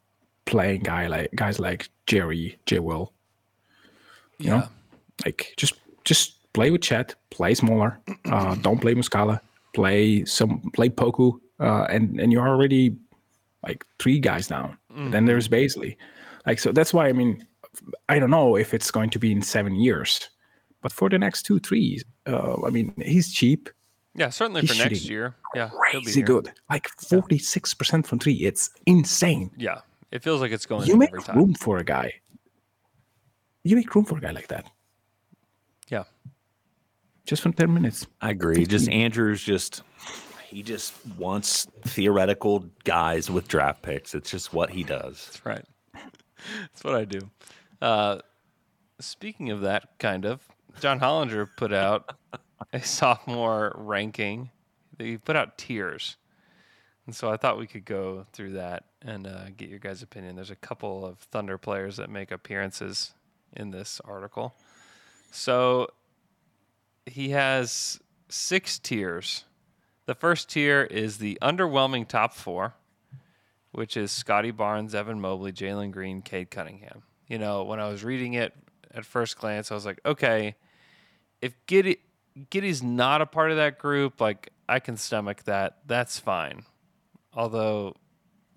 [0.46, 2.80] playing guy like guys like Jerry, J.
[2.80, 3.14] Will.
[4.40, 4.68] You know,
[5.24, 8.00] like just just play with Chet, play smaller.
[8.26, 9.40] Uh, don't play Muscala.
[9.74, 12.96] Play some play Poku, uh, and and you're already
[13.64, 14.78] like three guys down.
[15.12, 15.98] Then there's Bazley.
[16.46, 17.46] Like so that's why I mean
[18.08, 20.30] I don't know if it's going to be in seven years,
[20.82, 23.70] but for the next two, three, uh, I mean he's cheap,
[24.16, 25.36] Yeah, certainly He's for next year.
[25.56, 28.36] Yeah, he'll be crazy good, like forty six percent from three.
[28.46, 29.52] It's insane.
[29.58, 31.38] Yeah, it feels like it's going You in make every time.
[31.38, 32.14] room for a guy.
[33.64, 34.70] You make room for a guy like that
[35.90, 36.04] Yeah,
[37.26, 38.06] just for ten minutes.
[38.22, 38.66] I agree.
[38.66, 39.82] Just Andrews just
[40.56, 44.16] he just wants theoretical guys with draft picks.
[44.16, 45.26] It's just what he does.
[45.26, 45.66] that's right.
[45.94, 47.20] that's what I do.
[47.82, 48.20] Uh,
[49.02, 50.40] speaking of that, kind of,
[50.80, 52.16] John Hollinger put out
[52.72, 54.50] a sophomore ranking.
[54.98, 56.16] He put out tiers.
[57.06, 60.38] And so I thought we could go through that and uh, get your guys' opinion.
[60.38, 63.14] There's a couple of Thunder players that make appearances
[63.52, 64.56] in this article.
[65.32, 65.90] So
[67.06, 69.44] he has six tiers.
[70.06, 72.76] The first tier is the underwhelming top four,
[73.72, 77.04] which is Scottie Barnes, Evan Mobley, Jalen Green, Cade Cunningham.
[77.28, 78.54] You know, when I was reading it
[78.94, 80.56] at first glance, I was like, okay,
[81.42, 81.98] if Giddey
[82.52, 85.78] Giddey's not a part of that group, like I can stomach that.
[85.88, 86.66] That's fine.
[87.34, 87.96] Although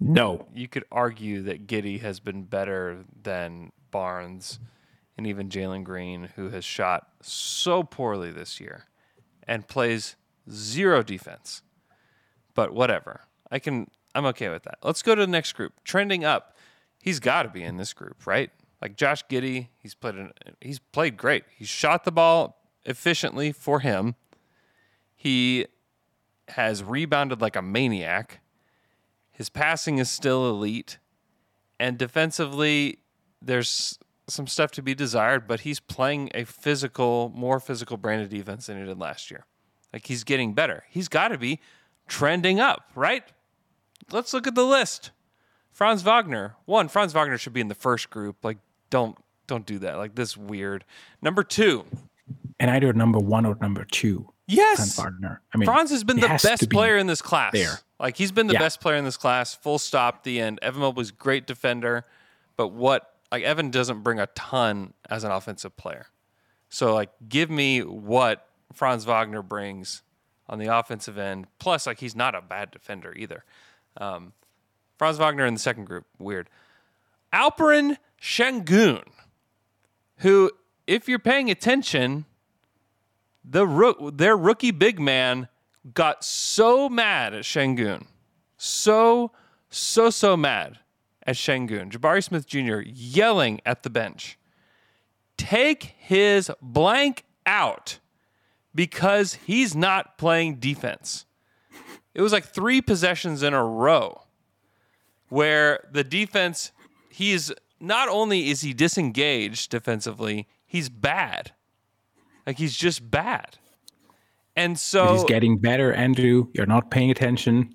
[0.00, 0.46] No.
[0.54, 4.58] you could argue that Giddey has been better than Barnes
[5.16, 8.84] and even Jalen Green, who has shot so poorly this year
[9.46, 10.16] and plays
[10.50, 11.62] zero defense.
[12.54, 13.22] But whatever.
[13.50, 14.78] I can I'm okay with that.
[14.82, 15.74] Let's go to the next group.
[15.84, 16.56] Trending up.
[17.00, 18.50] He's got to be in this group, right?
[18.82, 21.44] Like Josh Giddey, he's played an, he's played great.
[21.56, 24.14] He shot the ball efficiently for him.
[25.14, 25.66] He
[26.48, 28.40] has rebounded like a maniac.
[29.30, 30.98] His passing is still elite.
[31.78, 32.98] And defensively,
[33.40, 38.28] there's some stuff to be desired, but he's playing a physical, more physical brand of
[38.28, 39.44] defense than he did last year.
[39.92, 40.85] Like he's getting better.
[40.90, 41.61] He's got to be
[42.07, 43.24] trending up, right?
[44.11, 45.11] Let's look at the list.
[45.72, 46.57] Franz Wagner.
[46.64, 48.37] One, Franz Wagner should be in the first group.
[48.42, 48.59] Like,
[48.90, 49.96] don't don't do that.
[49.96, 50.85] Like this weird.
[51.22, 51.85] Number two.
[52.61, 54.33] And either number one or number two.
[54.46, 54.77] Yes.
[54.96, 55.40] Franz Wagner.
[55.55, 57.53] I mean, Franz has been the best be player in this class.
[57.53, 57.79] there.
[58.01, 58.59] Like he's been the Yeah.
[58.61, 59.55] best player in this class.
[59.55, 60.22] Full stop.
[60.24, 60.59] The end.
[60.62, 62.05] Evan Mobley's great defender,
[62.57, 66.07] but what like Evan doesn't bring a ton as an offensive player.
[66.70, 70.02] So like, give me what Franz Wagner brings
[70.48, 71.46] on the offensive end.
[71.59, 73.44] Plus, like he's not a bad defender either.
[73.96, 74.33] Um,
[74.96, 76.48] Franz Wagner in the second group, weird.
[77.33, 79.04] Alperen Shengun,
[80.18, 80.50] who,
[80.87, 82.24] if you're paying attention,
[83.44, 85.48] the rook, their rookie big man
[85.94, 88.07] got so mad at Shengun,
[88.57, 89.33] so
[89.70, 90.78] so so mad
[91.26, 91.90] at Shengun.
[91.90, 92.81] Jabari Smith Jr.
[92.85, 94.38] yelling at the bench,
[95.37, 98.00] "Take his blank out,"
[98.74, 101.24] because he's not playing defense.
[102.14, 104.22] It was like three possessions in a row
[105.28, 106.72] where the defense
[107.11, 111.52] he's not only is he disengaged defensively, he's bad.
[112.46, 113.59] Like he's just bad.
[114.57, 116.48] And so he's getting better, Andrew.
[116.54, 117.74] You're not paying attention.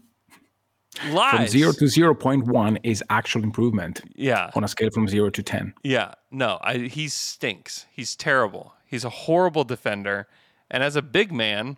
[0.96, 4.52] From zero to zero point one is actual improvement yeah.
[4.54, 5.74] on a scale from zero to ten.
[5.84, 6.14] Yeah.
[6.30, 7.86] No, I, he stinks.
[7.92, 8.74] He's terrible.
[8.86, 10.28] He's a horrible defender.
[10.74, 11.78] And as a big man,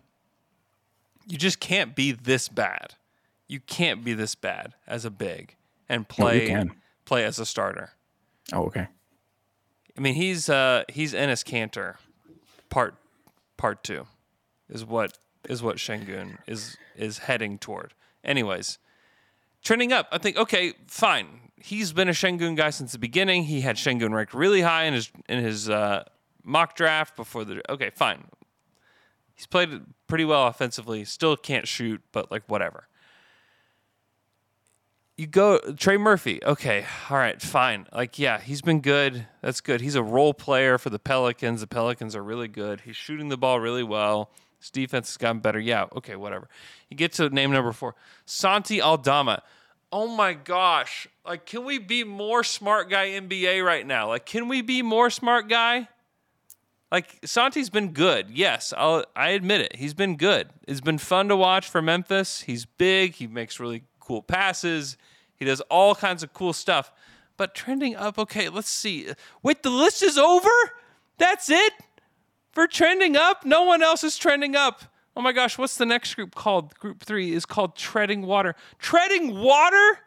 [1.28, 2.94] you just can't be this bad.
[3.46, 5.54] You can't be this bad as a big
[5.88, 6.72] and No, play can.
[7.04, 7.90] play as a starter.
[8.52, 8.88] Oh, okay.
[9.96, 11.96] I mean, he's uh he's Enes Kanter,
[12.70, 12.94] part
[13.56, 14.06] part two,
[14.68, 17.94] is what is what Shengun is is heading toward.
[18.24, 18.78] Anyways,
[19.62, 20.08] trending up.
[20.10, 21.40] I think okay, fine.
[21.58, 23.44] He's been a Shengun guy since the beginning.
[23.44, 26.04] He had Shengun ranked really high in his in his uh,
[26.42, 27.62] mock draft before the.
[27.70, 28.24] Okay, fine.
[29.36, 31.04] He's played pretty well offensively.
[31.04, 32.88] Still can't shoot, but like whatever
[35.16, 36.40] you go Trey Murphy.
[36.44, 37.86] Okay, all right, fine.
[37.92, 39.26] Like, yeah, he's been good.
[39.40, 39.80] That's good.
[39.80, 41.60] He's a role player for the Pelicans.
[41.60, 42.82] The Pelicans are really good.
[42.82, 44.30] He's shooting the ball really well.
[44.60, 45.58] His defense has gotten better.
[45.58, 46.48] Yeah, okay, whatever.
[46.90, 47.94] You get to name number four,
[48.24, 49.42] Santi Aldama.
[49.92, 51.06] Oh my gosh!
[51.24, 54.08] Like, can we be more smart guy NBA right now?
[54.08, 55.88] Like, can we be more smart guy?
[56.92, 58.30] Like Santi's been good.
[58.30, 59.76] Yes, I'll, I admit it.
[59.76, 60.50] He's been good.
[60.68, 62.42] It's been fun to watch for Memphis.
[62.42, 63.14] He's big.
[63.14, 64.96] He makes really cool passes.
[65.34, 66.92] He does all kinds of cool stuff.
[67.36, 69.08] But trending up, okay, let's see.
[69.42, 70.48] Wait, the list is over?
[71.18, 71.72] That's it?
[72.52, 73.44] For trending up?
[73.44, 74.82] No one else is trending up.
[75.16, 76.74] Oh my gosh, what's the next group called?
[76.78, 78.54] Group three is called Treading Water.
[78.78, 79.98] Treading Water?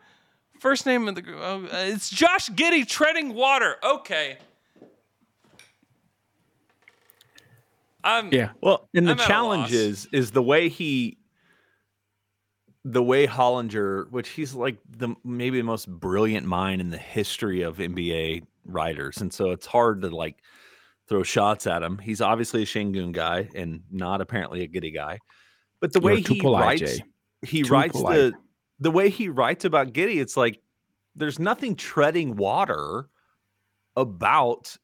[0.60, 1.39] First name of the group.
[1.42, 3.76] Oh, it's Josh Giddey, Treading Water.
[3.84, 4.38] Okay.
[8.03, 8.51] I'm, Yeah.
[8.62, 11.17] Well, and the I'm challenge is is the way he
[12.85, 17.62] the way Hollinger, which he's like the maybe the most brilliant mind in the history
[17.62, 20.41] of NBA writers, and so it's hard to like
[21.07, 21.97] throw shots at him.
[21.97, 25.19] He's obviously a Shengun guy and not apparently a Giddey guy.
[25.81, 27.03] But the You're way he polite, writes, Jay.
[27.41, 28.15] he Too writes polite.
[28.15, 28.33] the
[28.79, 30.62] the way he writes about Giddey, it's like
[31.15, 33.09] there's nothing treading water
[33.95, 34.77] about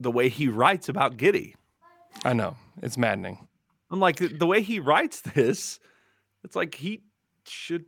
[0.00, 1.54] the way he writes about Giddey.
[2.24, 2.56] I know.
[2.82, 3.46] It's maddening.
[3.90, 5.78] I'm like the- way he writes this,
[6.44, 7.02] it's like he
[7.44, 7.84] should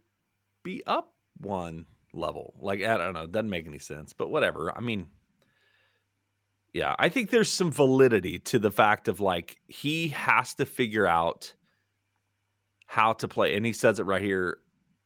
[0.62, 2.54] be up one level.
[2.60, 4.76] Like I don't know, it doesn't make any sense, but whatever.
[4.76, 5.08] I mean,
[6.72, 11.06] yeah, I think there's some validity to the fact of like he has to figure
[11.06, 11.52] out
[12.86, 14.58] how to play, and he says it right here.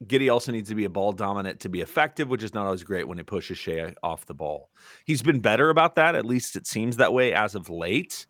[0.05, 2.83] Giddey also needs to be a ball dominant to be effective, which is not always
[2.83, 4.69] great when he pushes Shai off the ball.
[5.05, 6.17] He's been better about that.
[6.17, 8.27] At least it seems that way as of late.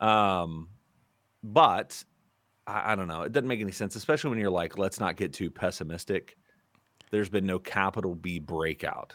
[0.00, 0.68] Um,
[1.42, 2.02] but
[2.66, 3.22] I, I don't know.
[3.22, 6.36] It doesn't make any sense, especially when you're like, let's not get too pessimistic.
[7.10, 9.14] There's been no capital B breakout.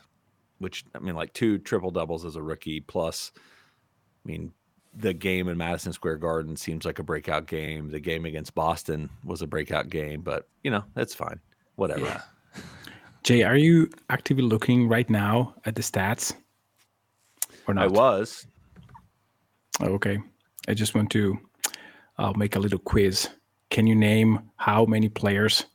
[0.59, 2.79] which I mean, like two triple doubles as a rookie.
[2.79, 4.53] Plus, I mean,
[4.93, 7.89] the game in Madison Square Garden seems like a breakout game.
[7.89, 11.39] The game against Boston was a breakout game, but you know that's fine.
[11.75, 12.05] Whatever.
[12.05, 12.21] Yeah.
[13.23, 16.33] Jay, are you actively looking right now at the stats?
[17.67, 17.83] Or not?
[17.83, 18.47] I was.
[19.79, 20.17] Oh, okay.
[20.71, 21.37] I just want to
[22.17, 23.27] uh, make a little quiz.
[23.71, 25.65] Can you name how many players,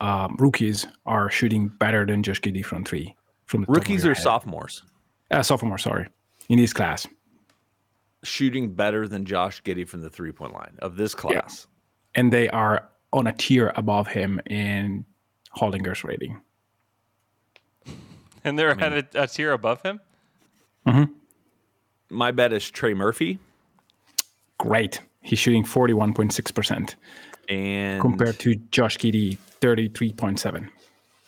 [0.00, 3.16] um, rookies, are shooting better than Josh Giddey from three?
[3.46, 4.22] From the top Rookies or head?
[4.22, 4.84] sophomores
[5.32, 6.06] Uh, sophomore, sorry,
[6.48, 7.04] in this class.
[8.22, 11.66] shooting better than Josh Giddey from the three point line of this class.
[12.14, 15.04] and they are on a tier above him in
[15.56, 16.40] Hollinger's rating.
[18.44, 20.00] And they're at a, a tier above him.
[22.08, 23.40] My bet is Trey Murphy
[24.62, 25.00] Great.
[25.22, 26.94] He's shooting 41.6%
[27.48, 30.68] and compared to Josh Giddey, 33.7.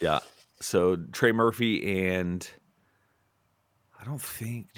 [0.01, 0.21] yeah.
[0.61, 2.49] So Trey Murphy and
[4.01, 4.69] I don't think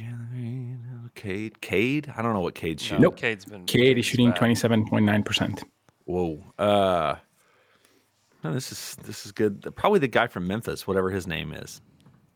[1.14, 1.60] Cade.
[1.60, 2.12] Cade.
[2.16, 3.02] I don't know what Cade's shooting.
[3.02, 3.16] Nope.
[3.16, 3.66] Cade's been.
[3.66, 4.40] Cade is shooting bad.
[4.40, 5.62] 27.9%.
[6.06, 6.42] Whoa.
[6.58, 7.16] Uh
[8.42, 9.70] no, this is this is good.
[9.76, 11.82] Probably the guy from Memphis, whatever his name is.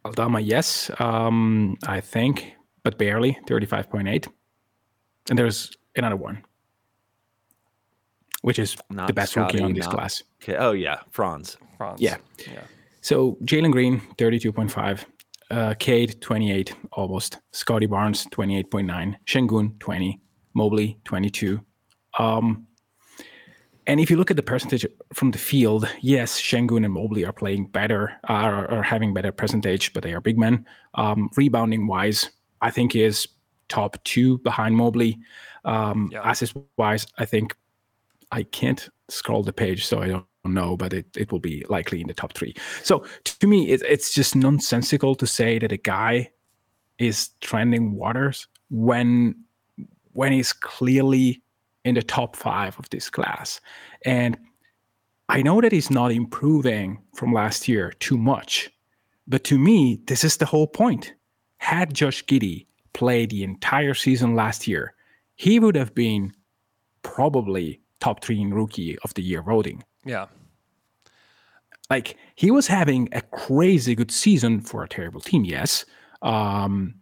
[0.05, 4.29] Aldama, yes, um, I think, but barely, 35.8.
[5.29, 6.43] And there's another one,
[8.43, 10.23] which is Not the best rookie on this not- class.
[10.43, 10.57] Okay.
[10.57, 11.57] Oh yeah, Franz.
[11.77, 12.01] Franz.
[12.01, 12.17] Yeah.
[12.51, 12.63] Yeah.
[13.01, 15.05] So Jalen Green, 32.5.
[15.51, 17.39] Uh, Cade, 28, almost.
[17.53, 19.17] Scottie Barnes, 28.9.
[19.27, 20.21] Shengun, 20.
[20.55, 21.61] Mobley, 22.
[22.19, 22.67] Um,
[23.87, 27.33] and if you look at the percentage from the field, yes, Shengun and Mobley are
[27.33, 30.67] playing better, are, are having better percentage, but they are big men.
[30.95, 32.31] Um, rebounding wise,
[32.61, 33.27] I think he is
[33.69, 35.19] top two behind Mobley.
[35.65, 36.31] Um, Yeah.
[36.31, 37.57] Assist wise, I think
[38.33, 42.01] I can't scroll the page, so I don't know, but it, it will be likely
[42.01, 42.55] in the top three.
[42.83, 46.31] So to me, it, it's just nonsensical to say that a guy
[46.99, 49.35] is trending waters when
[50.13, 51.43] when he's clearly
[51.85, 53.61] in the top five of this class.
[54.05, 54.37] And
[55.29, 58.71] I know that he's not improving from last year too much,
[59.29, 61.15] but to me, this is the whole point.
[61.59, 64.95] Had Josh Giddey played the entire season last year,
[65.41, 66.35] he would have been
[67.01, 69.83] probably top three in rookie of the year voting.
[70.05, 70.27] Yeah.
[71.89, 75.87] Like he was having a crazy good season for a terrible team, yes.
[76.21, 76.97] Um,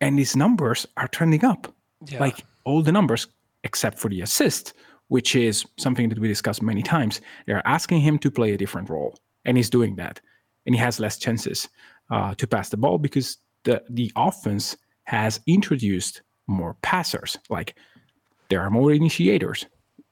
[0.00, 1.72] and his numbers are trending up.
[2.08, 2.18] Yeah.
[2.18, 3.28] Like all the numbers
[3.62, 4.72] except for the assist,
[5.06, 7.20] which is something that we discussed many times.
[7.46, 10.20] They're asking him to play a different role, and he's doing that.
[10.66, 11.68] And he has less chances
[12.10, 17.38] uh, to pass the ball because the the offense has introduced more passers.
[17.48, 17.74] Like
[18.48, 19.66] there are more initiators.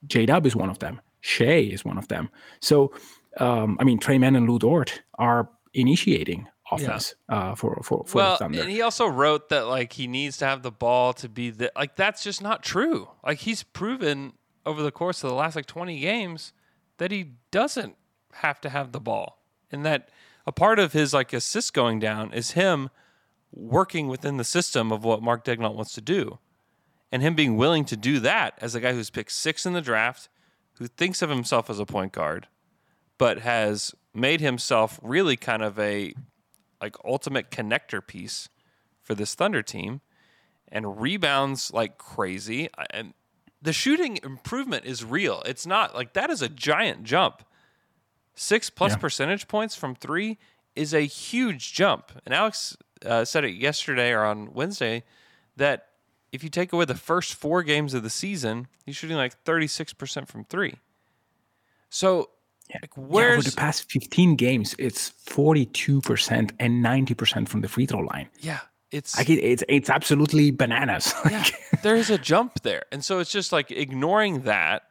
[0.06, 1.00] J Dub is one of them.
[1.20, 2.30] Shai is one of them.
[2.60, 2.92] So,
[3.38, 8.16] um, I mean, Tre Mann and Lu Dort are initiating offense uh, for for, for
[8.16, 11.50] well, and he also wrote that like he needs to have the ball to be
[11.50, 13.08] the like that's just not true.
[13.24, 14.32] Like he's proven
[14.64, 16.52] over the course of the last like 20 games
[16.98, 17.96] that he doesn't
[18.34, 19.42] have to have the ball.
[19.70, 20.08] And that
[20.46, 22.90] a part of his like assist going down is him
[23.52, 26.38] working within the system of what Mark Daigneault wants to do.
[27.10, 29.82] And him being willing to do that as a guy who's picked 6 in the
[29.82, 30.28] draft,
[30.78, 32.48] who thinks of himself as a point guard,
[33.18, 36.14] but has made himself really kind of a
[36.80, 38.48] like ultimate connector piece
[39.02, 40.00] for this Thunder team
[40.68, 42.70] and rebounds like crazy.
[42.90, 43.12] And
[43.60, 45.42] the shooting improvement is real.
[45.46, 47.44] It's not like that is a giant jump.
[48.34, 48.96] Six plus Yeah.
[48.98, 50.38] percentage points from three
[50.74, 52.10] is a huge jump.
[52.24, 55.02] And Alex uh, said it yesterday or on Wednesday
[55.56, 55.88] that
[56.32, 60.28] if you take away the first four games of the season, he's shooting like 36%
[60.28, 60.76] from three.
[61.90, 62.30] So,
[62.72, 67.84] like, yeah, where's for the past 15 games, it's 42% and 90% from the free
[67.84, 68.28] throw line.
[68.40, 71.14] yeah, it's Like it, it's it's absolutely bananas.
[71.30, 71.44] yeah,
[71.82, 72.84] there's a jump there.
[72.92, 74.84] And so it's just like ignoring that,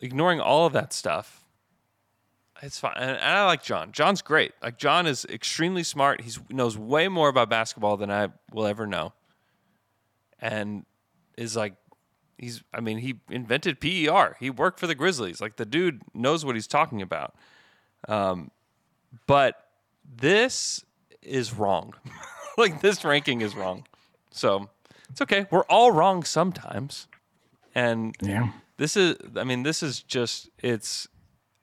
[0.00, 1.41] ignoring all of that stuff.
[2.62, 2.94] It's fine.
[2.96, 3.90] And, and I like John.
[3.90, 4.52] John's great.
[4.62, 6.20] Like John is extremely smart.
[6.20, 9.12] He knows way more about basketball than I will ever know.
[10.38, 10.86] And
[11.36, 11.74] is like
[12.38, 14.36] he's I mean, he invented PER.
[14.38, 15.40] He worked for the Grizzlies.
[15.40, 17.34] Like the dude knows what he's talking about.
[18.08, 18.52] Um
[19.26, 19.66] but
[20.04, 20.84] this
[21.20, 21.94] is wrong.
[22.56, 23.86] like this ranking is wrong.
[24.30, 24.70] So
[25.10, 25.46] it's okay.
[25.50, 27.08] We're all wrong sometimes.
[27.74, 28.52] And yeah.
[28.76, 31.08] this is I mean, this is just it's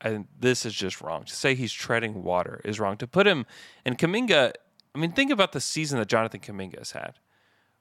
[0.02, 1.24] and this is just wrong.
[1.26, 2.98] To say he's treading water is wrong.
[2.98, 3.46] To put him
[3.86, 4.54] and Kuminga,
[4.96, 7.16] I mean, think about the season that Jonathan Kuminga has had.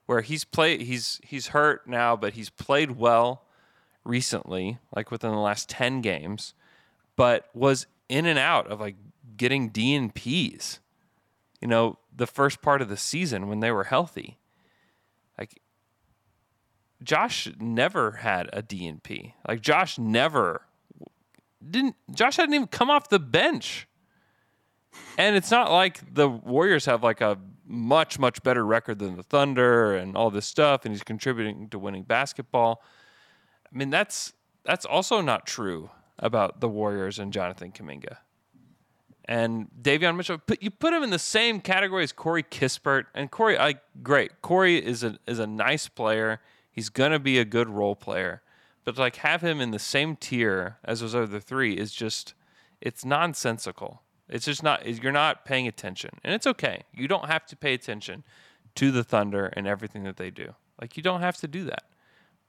[0.07, 3.45] Where he's played he's he's hurt now, but he's played well
[4.05, 6.55] recently, like within the last 10 games,
[7.15, 8.97] but was in and out of like
[9.37, 10.81] getting DNP's
[11.61, 14.39] you know, the first part of the season when they were healthy.
[15.39, 15.61] Like
[17.03, 19.35] Josh never had a DNP.
[19.47, 20.63] Like Josh never
[21.67, 23.89] didn't Josh hadn't even come off the bench.
[25.17, 29.23] And it's not like the Warriors have like a much much better record than the
[29.23, 32.83] Thunder and all this stuff and he's contributing to winning basketball.
[33.73, 34.33] I mean that's
[34.65, 38.19] that's also not true about the Warriors and Jonathan Kuminga.
[39.25, 43.05] And Davion Mitchell, put you put him in the same category as Corey Kispert.
[43.15, 44.41] And Corey, I great.
[44.41, 46.41] Corey is a is a nice player.
[46.71, 48.43] He's gonna be a good role player.
[48.89, 52.33] But to like have him in the same tier as those other three is just
[52.81, 54.01] it's nonsensical.
[54.31, 56.09] It's just not you're not paying attention.
[56.25, 56.85] And it's okay.
[56.95, 58.25] You don't have to pay attention
[58.77, 60.55] to the Thunder and everything that they do.
[60.81, 61.83] Like you don't have to do that.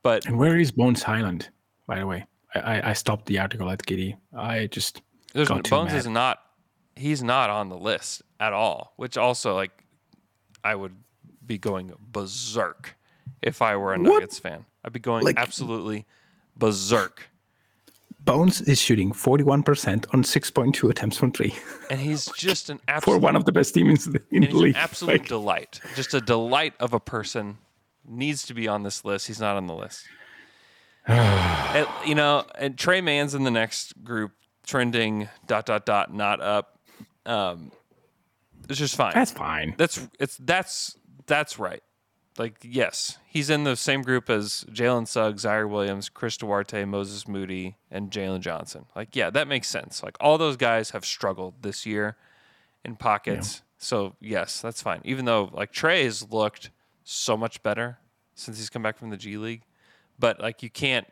[0.01, 1.49] But And where is Bones Hyland,
[1.87, 2.25] by the way?
[2.55, 4.15] I, I, I stopped the article at Giddey.
[4.33, 5.01] I just
[5.33, 5.97] There's got too Bones mad.
[5.97, 6.39] is not
[6.95, 9.83] he's not on the list at all, which also like
[10.63, 10.95] I would
[11.45, 12.95] be going berserk
[13.41, 14.63] if I were a Nuggets fan.
[14.85, 16.05] I'd be going Like- absolutely
[16.59, 17.29] berserk.
[18.19, 21.55] Bones is shooting 41% on 6.2 attempts from three
[21.89, 24.43] And he's just an for absolute one of the best teams in the, in and
[24.43, 24.75] the he's an league.
[24.75, 25.79] absolute Like, delight.
[25.95, 27.57] Just a delight of a person
[28.05, 29.27] needs to be on this list.
[29.27, 30.05] He's not on the list.
[31.07, 34.31] And, you know, and Tre Mann's in the next group,
[34.65, 36.79] trending dot dot dot, not up.
[37.27, 37.71] Um,
[38.67, 39.13] it's just fine.
[39.13, 39.75] that's fine.
[39.77, 40.97] That's it's that's
[41.27, 41.83] that's right.
[42.39, 47.27] Like yes, he's in the same group as Jalen Suggs, Ziaire Williams, Chris Duarte, Moses
[47.27, 48.85] Moody, and Jalen Johnson.
[48.95, 50.01] Like yeah, that makes sense.
[50.01, 52.15] Like all those guys have struggled this year
[52.85, 53.61] in pockets.
[53.77, 55.01] So yes, that's fine.
[55.03, 56.71] Even though like Tre has looked
[57.03, 57.97] so much better
[58.35, 59.63] since he's come back from the G League,
[60.17, 61.07] but like you can't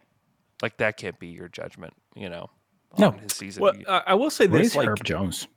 [0.61, 1.93] like that can't be your judgment.
[2.15, 2.49] You know,
[2.97, 3.11] No.
[3.11, 3.63] his season.
[3.63, 5.47] Well, I I will say Where's this: like, Herb Jones?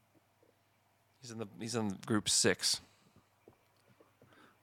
[1.20, 2.80] he's in the he's in group six.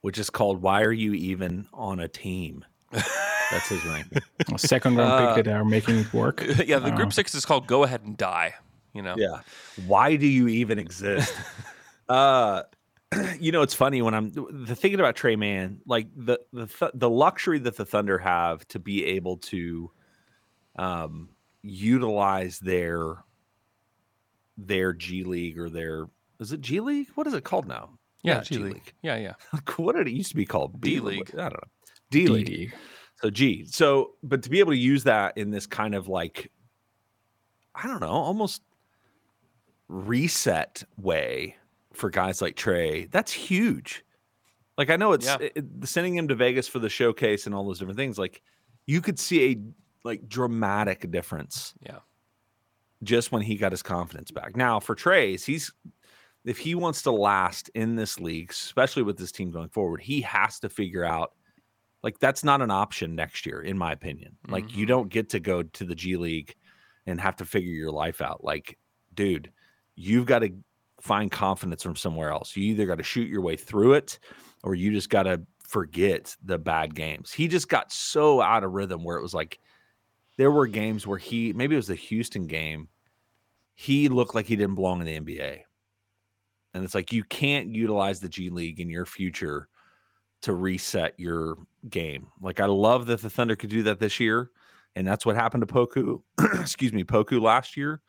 [0.07, 4.21] Which is called "Why Are You Even on a Team?" That's his ranking.
[4.53, 6.45] A second round pick that are making it work.
[6.65, 8.55] yeah, the group six is called "Go Ahead and Die."
[8.93, 9.15] You know.
[9.17, 9.41] Yeah.
[9.85, 11.35] Why do you even exist?
[12.07, 12.63] uh
[13.41, 16.91] you know, it's funny when I'm the thinking about Tre Mann, like the the th-
[16.93, 19.91] the luxury that the Thunder have to be able to
[20.77, 21.27] um
[21.63, 23.25] utilize their
[24.57, 26.07] their G League or their
[26.39, 27.09] is it G League?
[27.15, 27.89] What is it called now?
[28.23, 28.93] Yeah, G League.
[29.01, 29.33] Yeah, yeah.
[29.77, 30.81] what did it used to be called?
[30.81, 31.31] B D-League.
[31.35, 31.69] I don't know.
[32.11, 32.73] D League.
[33.21, 33.65] So G.
[33.65, 36.51] So, but to be able to use that in this kind of like,
[37.75, 38.61] I don't know, almost
[39.87, 41.55] reset way
[41.93, 44.03] for guys like Tre, that's huge.
[44.77, 45.37] Like I know it's Yeah.
[45.39, 48.17] it- sending him to Vegas for the showcase and all those different things.
[48.19, 48.41] Like
[48.85, 49.57] you could see a
[50.03, 51.99] like dramatic difference Yeah.
[53.03, 54.55] just when he got his confidence back.
[54.55, 55.71] Now for Tre's, he's
[56.47, 60.21] if he wants to last in this league, especially with this team going forward, he
[60.21, 61.33] has to figure out
[62.03, 64.37] like that's not an option next year, in my opinion.
[64.47, 64.87] Like you mm-hmm.
[64.87, 66.55] don't get to go to the G League
[67.05, 68.43] and have to figure your life out.
[68.43, 68.77] Like,
[69.13, 69.51] dude,
[69.95, 70.51] you've got to
[71.01, 72.55] find confidence from somewhere else.
[72.55, 74.19] You either got to shoot your way through it
[74.63, 77.33] or you just got to forget the bad games.
[77.33, 79.59] He just got so out of rhythm where it was like
[80.37, 82.87] there were games where he maybe it was the Houston game,
[83.75, 85.61] he looked like he didn't belong in the NBA.
[86.73, 89.67] And it's like you can't utilize the G League in your future
[90.43, 91.57] to reset your
[91.89, 92.27] game.
[92.41, 94.51] Like I love that the Thunder could do that this year,
[94.95, 96.21] and that's what happened to Poku.
[96.61, 98.01] excuse me, Poku last year.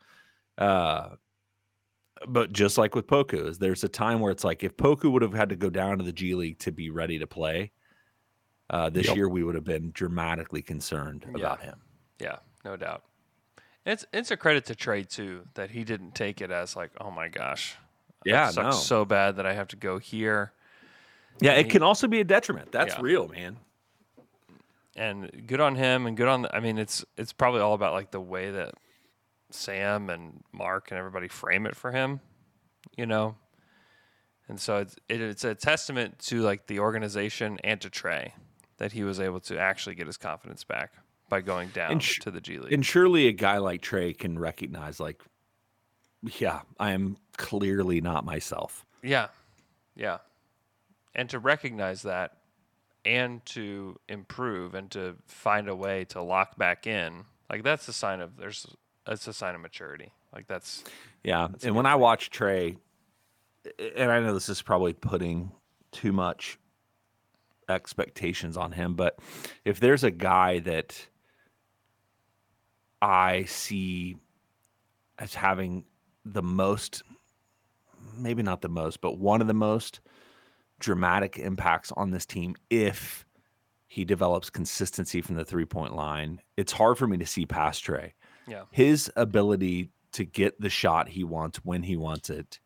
[0.57, 1.15] Uh,
[2.27, 5.21] but just like with Poku, is there's a time where it's like if Poku would
[5.21, 7.71] have had to go down to the G League to be ready to play,
[8.69, 9.15] uh, this Yep.
[9.15, 11.37] year we would have been dramatically concerned Yeah.
[11.37, 11.79] about him.
[12.19, 13.03] Yeah, no doubt.
[13.85, 17.09] It's it's a credit to Tre too that he didn't take it as like, oh
[17.09, 17.77] my gosh,
[18.25, 18.81] Yeah, sucks no.
[18.81, 20.51] so bad that I have to go here.
[21.41, 22.71] Yeah, it can also be a detriment.
[22.71, 23.01] That's Yeah.
[23.01, 23.57] real, man.
[24.95, 26.41] And good on him, and good on.
[26.41, 28.73] The, I mean, it's it's probably all about like the way that
[29.51, 32.19] Sam and Mark and everybody frame it for him,
[32.97, 33.35] you know.
[34.49, 38.33] And so it's it, it's a testament to like the organization and to Tre
[38.77, 40.91] that he was able to actually get his confidence back
[41.29, 42.73] by going down sh- to the G League.
[42.73, 45.21] And surely a guy like Tre can recognize, like,
[46.23, 48.85] yeah, I am clearly not myself.
[49.01, 49.27] Yeah.
[49.95, 50.17] Yeah.
[51.15, 52.37] And to recognize that
[53.05, 57.93] and to improve and to find a way to lock back in, like that's a
[57.93, 58.65] sign of there's
[59.05, 60.11] that's a sign of maturity.
[60.33, 60.83] Like that's
[61.23, 61.47] Yeah.
[61.63, 62.77] and when I watch Tre,
[63.95, 65.51] and I know this is probably putting
[65.91, 66.59] too much
[67.67, 69.19] expectations on him, but
[69.65, 71.07] if there's a guy that
[73.01, 74.17] I see
[75.17, 75.85] as having
[76.33, 77.03] the most
[78.17, 79.99] maybe not the most, but one of the most
[80.79, 83.25] dramatic impacts on this team if
[83.87, 86.41] he develops consistency from the three point line.
[86.57, 88.13] It's hard for me to see past Tre.
[88.47, 88.63] Yeah.
[88.71, 92.59] His ability to get the shot he wants when he wants it.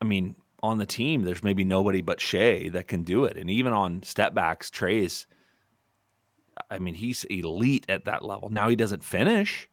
[0.00, 3.36] I mean, on the team, there's maybe nobody but Shai that can do it.
[3.36, 5.26] And even on step backs, Tre's,
[6.70, 8.48] I mean, he's elite at that level.
[8.48, 9.68] Now he doesn't finish.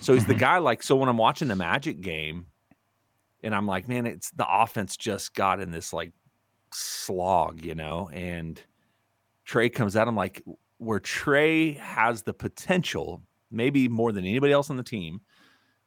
[0.00, 0.40] So he's the mm-hmm.
[0.40, 2.46] guy like, so when I'm watching the Magic game
[3.42, 6.12] and I'm like, man, it's the offense just got in this like
[6.72, 8.60] slog, you know, and
[9.44, 10.08] Tre comes out.
[10.08, 10.42] I'm like,
[10.78, 15.20] where Tre has the potential, maybe more than anybody else on the team,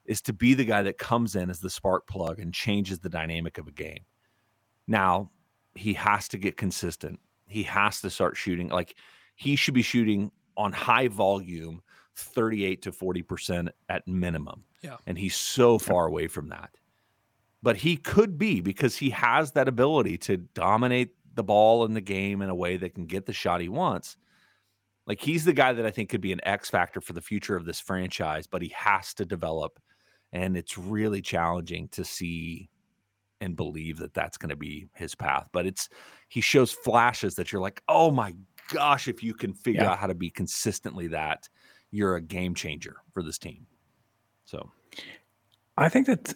[0.05, 3.09] is to be the guy that comes in as the spark plug and changes the
[3.09, 4.05] dynamic of a game.
[4.87, 5.31] Now,
[5.73, 7.19] he has to get consistent.
[7.47, 8.69] He has to start shooting.
[8.69, 8.95] Like
[9.35, 11.81] he should be shooting on high volume
[12.15, 14.63] 38 to 40% at minimum.
[14.81, 14.97] Yeah.
[15.07, 16.71] And he's so far away from that.
[17.63, 22.01] But he could be because he has that ability to dominate the ball in the
[22.01, 24.17] game in a way that can get the shot he wants.
[25.07, 27.55] Like he's the guy that I think could be an X factor for the future
[27.55, 29.79] of this franchise, but he has to develop.
[30.31, 32.69] And it's really challenging to see
[33.41, 35.47] and believe that that's going to be his path.
[35.51, 35.89] But it's,
[36.29, 38.33] he shows flashes that you're like, oh my
[38.71, 39.91] gosh, if you can figure Yeah.
[39.91, 41.49] out how to be consistently that,
[41.91, 43.65] you're a game changer for this team.
[44.45, 44.71] So,
[45.77, 46.33] I think that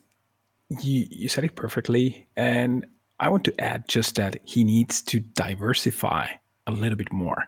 [0.82, 2.86] you you said it perfectly, and
[3.20, 6.28] I want to add just that he needs to diversify
[6.68, 7.46] a little bit more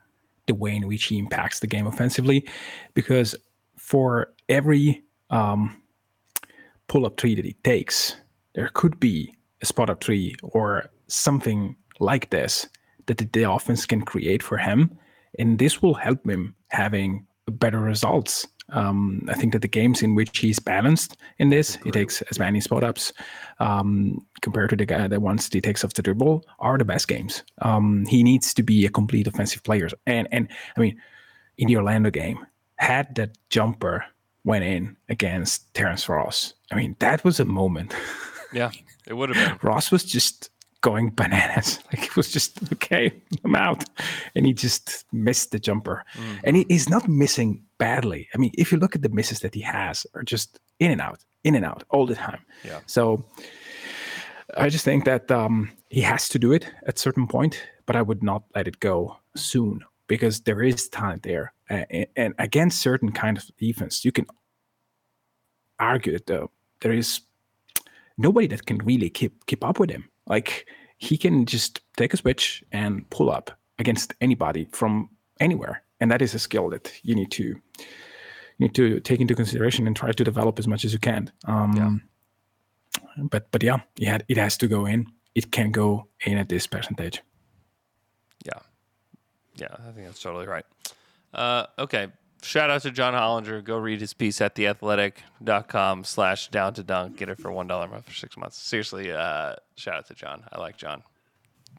[0.47, 2.47] the way in which he impacts the game offensively,
[2.93, 3.35] because
[3.77, 5.81] for every um,
[6.87, 8.15] pull up three that he takes,
[8.53, 12.67] there could be a spot up three or something like this
[13.05, 14.97] that the offense can create for him,
[15.39, 18.47] and this will help him having better results.
[18.69, 22.39] Um, I think that the games in which he's balanced in this, he takes as
[22.39, 23.11] many spot ups
[23.59, 27.07] um, compared to the guy that once he takes off the dribble, are the best
[27.09, 27.43] games.
[27.61, 30.47] Um, he needs to be a complete offensive player, and and
[30.77, 31.01] I mean,
[31.57, 32.45] in the Orlando game,
[32.75, 34.05] had that jumper
[34.43, 37.93] went in against Terrence Ross, I mean that was a moment.
[38.53, 38.71] Yeah,
[39.05, 39.59] it would have been.
[39.69, 40.49] Ross was just
[40.81, 41.79] going bananas.
[41.93, 43.11] Like it was just okay,
[43.43, 43.83] I'm out,
[44.35, 46.03] and he just missed the jumper.
[46.43, 48.29] And he, he's not missing badly.
[48.33, 51.01] I mean, if you look at the misses that he has, are just in and
[51.01, 52.39] out, in and out all the time.
[52.63, 52.79] Yeah.
[52.85, 53.25] So
[54.57, 58.01] I just think that um, he has to do it at certain point, but I
[58.01, 63.11] would not let it go soon because there is talent there, and, and against certain
[63.11, 64.25] kind of defense, you can
[65.79, 66.51] argue that though
[66.81, 67.21] there is
[68.17, 70.10] nobody that can really keep keep up with him.
[70.31, 70.65] Like
[70.97, 75.09] he can just take a switch and pull up against anybody from
[75.39, 79.35] anywhere, and that is a skill that you need to you need to take into
[79.35, 81.31] consideration and try to develop as much as you can.
[81.45, 82.01] Um,
[83.17, 85.05] But but yeah, it had, it has to go in.
[85.35, 87.21] It can go in at this percentage.
[88.45, 88.59] Yeah.
[89.55, 90.65] Yeah, I think that's totally right.
[91.33, 92.07] Uh, okay.
[92.43, 93.63] Shout out to John Hollinger.
[93.63, 97.17] Go read his piece at theathletic.com slash down to dunk.
[97.17, 98.57] Get it for $1 a month for six months.
[98.57, 100.43] Seriously, uh, shout out to John.
[100.51, 101.03] I like John.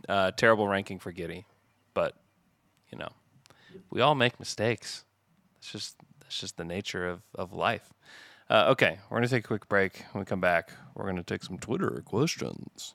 [0.09, 1.45] Uh, terrible ranking for Giddey,
[1.95, 2.15] but,
[2.91, 3.11] you know,
[3.91, 5.05] we all make mistakes.
[5.59, 7.93] It's just that's just the nature of, of life.
[8.49, 10.05] Uh, okay, we're to take a quick break.
[10.13, 12.95] When we come back, we're to take some Twitter questions.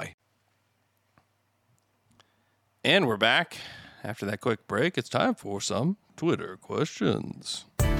[2.83, 3.57] And we're back.
[4.03, 7.65] After that quick break, it's time for some Twitter questions.
[7.77, 7.93] Twitter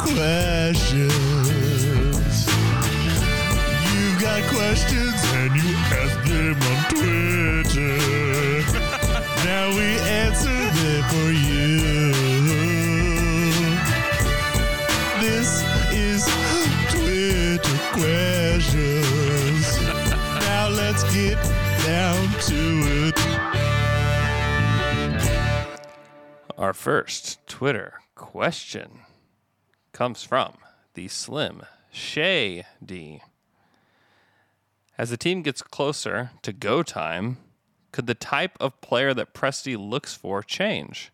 [0.00, 1.06] questions.
[3.94, 7.98] You got questions and you ask them on Twitter.
[9.44, 11.55] now we answer them for you.
[26.86, 29.00] First Twitter question
[29.90, 30.52] comes from
[30.94, 33.22] the slim Shay D.
[34.96, 37.38] As the team gets closer to go time,
[37.90, 41.10] could the type of player that Presti looks for change?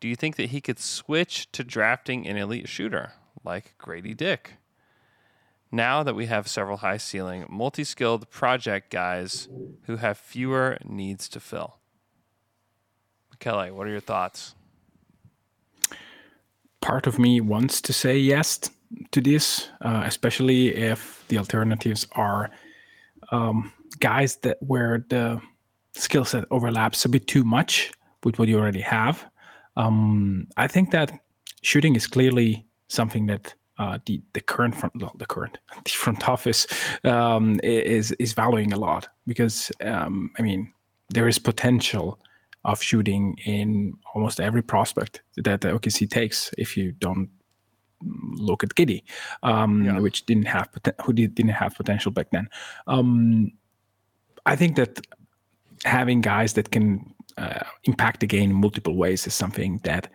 [0.00, 3.12] Do you think that he could switch to drafting an elite shooter
[3.44, 4.54] like Gradey Dick?
[5.70, 9.50] Now that we have several high ceiling, multi skilled project guys
[9.82, 11.76] who have fewer needs to fill.
[13.38, 14.54] Kelly, what are your thoughts?
[16.84, 18.60] Part of me wants to say yes
[19.10, 22.50] to this, uh, especially if the alternatives are
[23.32, 25.40] um, guys that where the
[25.94, 27.90] skill set overlaps a bit too much
[28.22, 29.24] with what you already have.
[29.76, 31.10] Um, I think that
[31.62, 36.28] shooting is clearly something that uh, the the current front well, the current the front
[36.28, 36.66] office
[37.04, 40.72] um, is is valuing a lot because um, I mean
[41.08, 42.18] there is potential
[42.64, 46.50] of shooting in almost every prospect that the OKC takes.
[46.56, 47.28] If you don't
[48.02, 49.02] look at Giddey,
[49.42, 49.98] um, yeah.
[49.98, 50.68] which didn't have
[51.04, 52.48] who didn't have potential back then.
[52.86, 53.52] Um,
[54.46, 55.00] I think that
[55.84, 60.10] having guys that can uh, impact the game in multiple ways is something that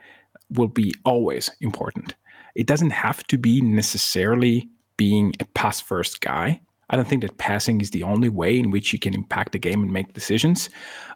[0.50, 2.16] will be always important.
[2.56, 6.62] It doesn't have to be necessarily being a pass first guy.
[6.90, 9.60] I don't think that passing is the only way in which you can impact the
[9.60, 10.70] game and make decisions.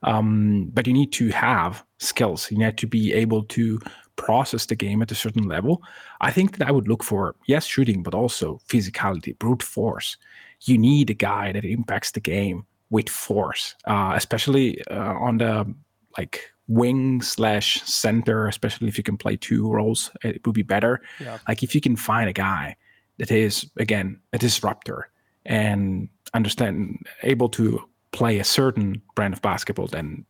[0.04, 2.52] Um, but you need to have skills.
[2.52, 3.80] You need to be able to
[4.16, 5.82] process the game at a certain level.
[6.22, 10.18] I think that I would look for, yes, shooting, but also physicality, brute force.
[10.62, 15.74] You need a guy that impacts the game with force, uh, especially uh, on the
[16.18, 21.02] like wing slash center, especially if you can play two roles, it would be better.
[21.20, 21.40] Yeah.
[21.48, 22.76] Like if you can find a guy
[23.18, 25.10] that is, again, a disruptor
[25.46, 30.26] and understand able to play a certain brand of basketball then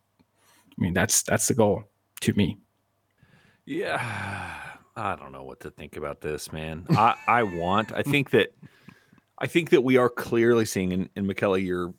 [0.48, 1.84] i mean that's that's the goal
[2.20, 2.58] to me.
[3.66, 4.00] Yeah
[4.96, 6.86] i don't know what to think about this man.
[6.90, 8.54] I i want i think that
[9.38, 11.94] i think that we are clearly seeing and, and Michele, you're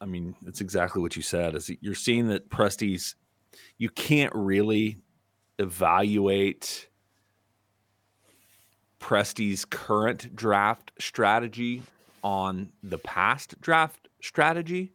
[0.00, 3.16] i mean it's exactly what you said is you're seeing that Presti's
[3.78, 4.98] you can't really
[5.58, 6.88] evaluate
[9.00, 11.82] Presti's current draft strategy
[12.22, 14.92] on the past draft strategy.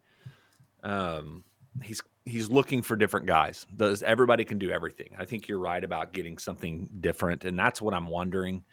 [0.84, 1.44] Um,
[1.82, 3.66] he's he's looking for different guys.
[3.76, 5.10] Does everybody can do everything?
[5.18, 8.64] I think you're right about getting something different, and that's what I'm wondering.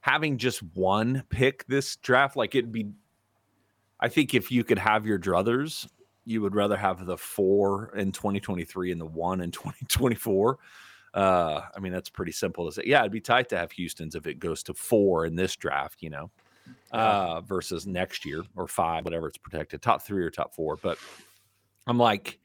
[0.00, 2.90] Having just one pick this draft, like it'd be,
[4.00, 5.88] I think if you could have your druthers,
[6.24, 10.58] you would rather have the four in 2023 and the one in 2024.
[11.14, 12.82] Uh, I mean, that's pretty simple to say.
[12.86, 16.02] Yeah, it'd be tight to have Houston's if it goes to four in this draft,
[16.02, 16.30] you know
[16.92, 20.76] uh, versus next year or five, whatever it's protected, top three or top four.
[20.76, 20.98] But
[21.86, 22.38] I'm like,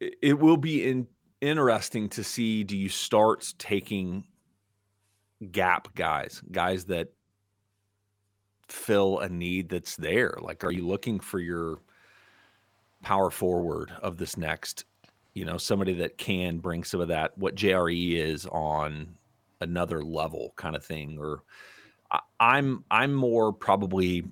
[0.00, 1.06] it, will be in,
[1.40, 4.24] interesting to see do you start taking
[5.50, 7.08] gap guys, guys that
[8.68, 10.36] fill a need that's there?
[10.40, 11.78] Like, are you looking for your
[13.02, 14.84] power forward of this next,
[15.34, 19.14] you know, somebody that can bring some of that, what JRE is on
[19.60, 21.18] another level kind of thing?
[21.20, 21.42] Or,
[22.40, 24.24] I'm I'm more probably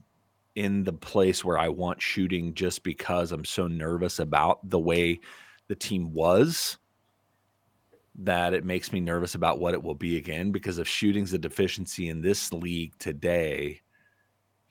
[0.55, 5.21] in the place where I want shooting just because I'm so nervous about the way
[5.69, 6.77] the team was
[8.17, 11.39] that it makes me nervous about what it will be again because if shooting's a
[11.39, 13.81] deficiency in this league today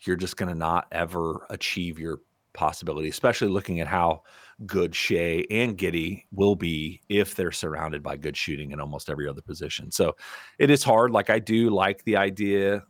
[0.01, 2.19] you're just going to not ever achieve your
[2.53, 4.21] possibility especially looking at how
[4.65, 9.27] good Shai and Giddey will be if they're surrounded by good shooting in almost every
[9.27, 9.91] other position.
[9.91, 10.15] So
[10.57, 11.11] it is hard.
[11.11, 12.83] Like I do like the idea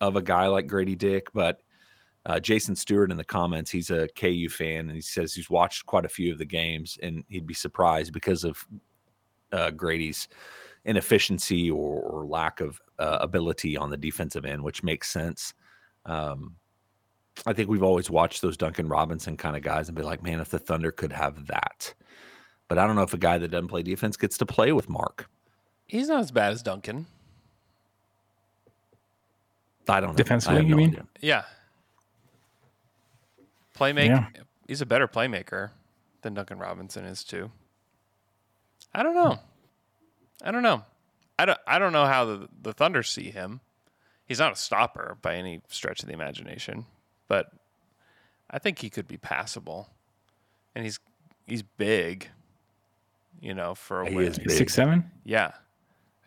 [0.00, 1.60] of a guy like Gradey Dick but
[2.26, 5.86] uh, Jason Stewart in the comments, he's a KU fan, and he says he's watched
[5.86, 8.66] quite a few of the games, and he'd be surprised because of
[9.52, 10.26] uh, Gradey's
[10.84, 15.54] inefficiency or, or lack of uh, ability on the defensive end, which makes sense.
[16.04, 16.56] Um,
[17.46, 20.40] I think we've always watched those Duncan Robinson kind of guys and be like, man,
[20.40, 21.94] if the Thunder could have that.
[22.66, 24.88] But I don't know if a guy that doesn't play defense gets to play with
[24.88, 25.28] Mark.
[25.86, 27.06] He's not as bad as Duncan.
[29.88, 30.16] I don't know.
[30.16, 30.90] Defensively, I have you no mean?
[30.90, 31.06] idea.
[31.20, 31.42] Yeah.
[33.78, 34.06] Playmaker.
[34.34, 34.42] Yeah.
[34.66, 35.70] He's a better playmaker
[36.22, 37.50] than Duncan Robinson is too.
[38.94, 39.38] I don't know.
[40.42, 40.82] I don't know.
[41.38, 41.58] I don't.
[41.66, 43.60] I don't know how the the Thunder see him.
[44.26, 46.86] He's not a stopper by any stretch of the imagination,
[47.28, 47.52] but
[48.50, 49.88] I think he could be passable,
[50.74, 50.98] and he's
[51.46, 52.28] he's big.
[53.40, 54.26] You know, for a He wing.
[54.28, 54.50] is big.
[54.50, 55.10] Six seven.
[55.24, 55.52] Yeah.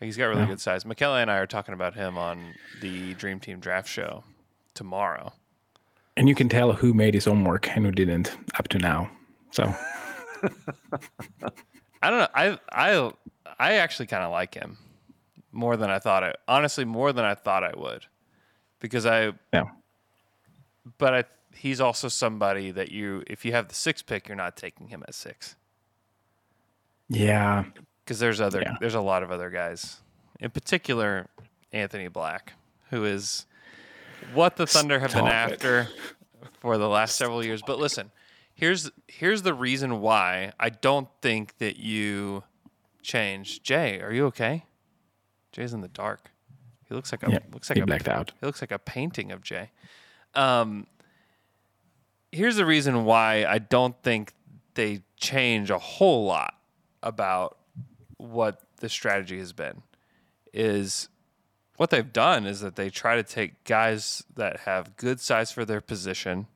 [0.00, 0.46] He's got really Yeah.
[0.48, 0.84] good size.
[0.86, 4.24] Michele and I are talking about him on the Dream Team draft show
[4.74, 5.32] tomorrow.
[6.16, 9.10] And you can tell who made his homework and who didn't up to now.
[9.50, 9.64] So
[12.02, 12.28] I don't know.
[12.34, 13.12] I I
[13.58, 14.78] I actually kind of like him
[15.52, 18.06] more than I thought I honestly more than I thought I would.
[18.80, 19.64] Because I Yeah.
[20.98, 21.24] But I
[21.54, 25.02] he's also somebody that you if you have the 6 pick you're not taking him
[25.06, 25.56] at 6.
[27.08, 27.64] yeah,
[28.10, 28.76] Cuz there's other Yeah.
[28.80, 30.00] there's a lot of other guys.
[30.40, 31.28] In particular
[31.72, 32.54] Anthony Black
[32.90, 33.46] who is
[34.34, 35.32] what the Thunder have been it.
[35.32, 35.88] after
[36.60, 37.62] for the last several years.
[37.64, 38.10] But listen,
[38.52, 42.42] here's here's the reason why I don't think that you
[43.00, 43.62] change.
[43.62, 44.64] Jay, are you okay?
[45.52, 46.32] Jay's in the dark.
[46.88, 48.32] He looks like a Yeah, looks like he a, blacked out.
[48.40, 49.70] He looks like a painting of Jay.
[50.34, 50.88] Um,
[52.32, 54.32] here's the reason why I don't think
[54.74, 56.54] they change a whole lot
[57.02, 57.56] about
[58.20, 59.82] what the strategy has been.
[60.52, 61.08] Is
[61.76, 65.64] what they've done is that they try to take guys that have good size for
[65.64, 66.46] their position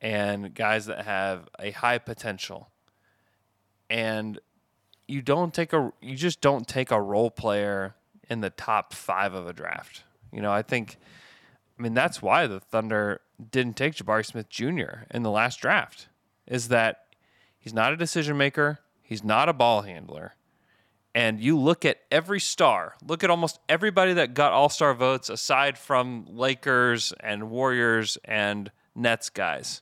[0.00, 2.70] and guys that have a high potential.
[3.88, 4.40] And
[5.06, 7.94] you don't take a you just don't take a role player
[8.28, 10.02] in the top 5 of a draft.
[10.32, 10.96] You know, I think
[11.78, 15.04] I mean that's why the Thunder didn't take Jabari Smith Jr.
[15.10, 16.08] in the last draft
[16.46, 17.04] is that
[17.58, 20.34] he's not a decision maker, he's not a ball handler
[21.16, 25.30] and you look at every star, look at almost everybody that got All Star votes
[25.30, 29.80] aside from Lakers and Warriors and Nets guys.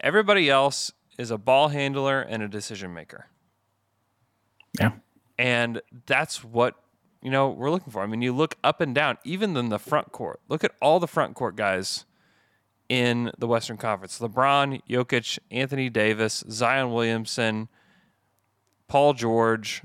[0.00, 3.28] Everybody else is a ball handler and a decision maker.
[4.76, 4.94] Yeah.
[5.38, 6.74] And that's what,
[7.22, 8.02] you know, we're looking for.
[8.02, 10.40] I mean, you look up and down, even in the front court.
[10.48, 12.06] Look at all the front court guys
[12.88, 17.68] in the Western Conference LeBron, Jokic, Anthony Davis, Zion Williamson,
[18.88, 19.84] Paul George,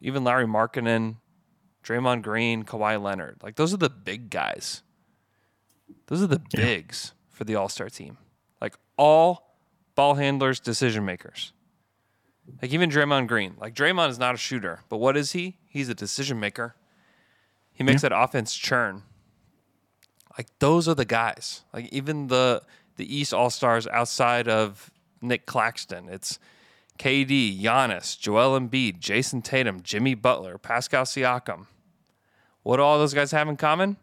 [0.00, 1.16] even Lauri Markkanen,
[1.84, 3.38] Draymond Green, Kawhi Leonard.
[3.42, 4.82] Like those are the big guys.
[6.06, 8.18] Those are the bigs for the All Star team.
[8.60, 9.56] Like all
[9.94, 11.52] ball handlers, decision makers.
[12.62, 13.54] Like even Draymond Green.
[13.58, 15.58] Like Draymond is not a shooter, but what is he?
[15.68, 16.76] He's a decision maker.
[17.72, 19.02] He makes that offense churn.
[20.38, 21.62] Like those are the guys.
[21.72, 22.62] Like even the
[22.96, 24.90] the East All Stars outside of
[25.20, 26.08] Nick Claxton.
[26.08, 26.38] It's
[26.96, 31.66] KD, Giannis, Joel Embiid, Jayson Tatum, Jimmy Butler, Pascal Siakam.
[32.62, 33.96] What do all those guys have in common?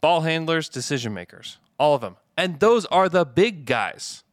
[0.00, 2.16] Ball handlers, decision makers, all of them.
[2.36, 4.24] And those are the big guys.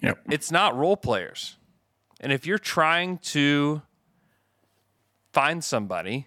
[0.00, 0.20] Yep.
[0.30, 1.56] It's not role players.
[2.20, 3.82] And if you're trying to
[5.32, 6.26] find somebody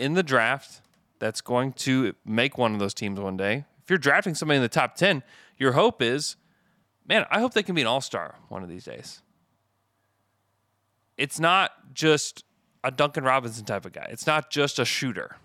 [0.00, 0.80] in the draft
[1.18, 4.62] that's going to make one of those teams one day, if you're drafting somebody in
[4.62, 5.22] the top 10,
[5.58, 6.36] your hope is
[7.06, 9.22] man, I hope they can be an all star one of these days.
[11.16, 12.44] It's not just
[12.82, 15.36] a Duncan Robinson type of guy, it's not just a shooter.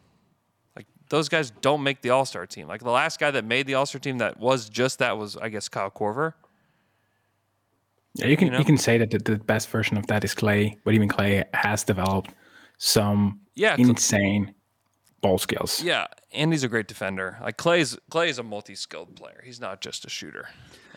[0.75, 2.67] Like, those guys don't make the all star team.
[2.67, 5.37] Like, the last guy that made the all star team that was just that was,
[5.37, 6.33] I guess, Kyle Korver.
[8.15, 10.33] Yeah, you can You you, can say that the, the best version of that is
[10.33, 12.33] Klay, but even Klay has developed
[12.77, 14.55] some Yeah, insane
[15.21, 15.83] ball skills.
[15.83, 17.37] Yeah, and he's a great defender.
[17.41, 17.97] Like Klay's
[18.29, 19.41] is a multi-skilled player.
[19.45, 20.49] He's not just a shooter.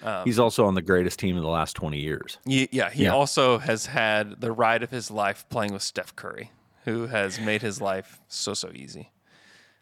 [0.03, 2.39] Um, He's also on the greatest team in the last 20 years.
[2.45, 3.13] Ye- yeah, he Yeah.
[3.15, 6.51] also has had the ride of his life playing with Steph Curry,
[6.85, 9.13] who has made his life so so easy.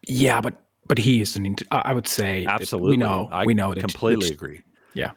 [0.06, 0.54] Yeah, but
[0.86, 1.56] but he is an.
[1.70, 2.90] I I would say Absolutely.
[2.92, 3.28] We know.
[3.32, 4.62] I we know that completely it's- agree.
[4.94, 5.12] Yeah.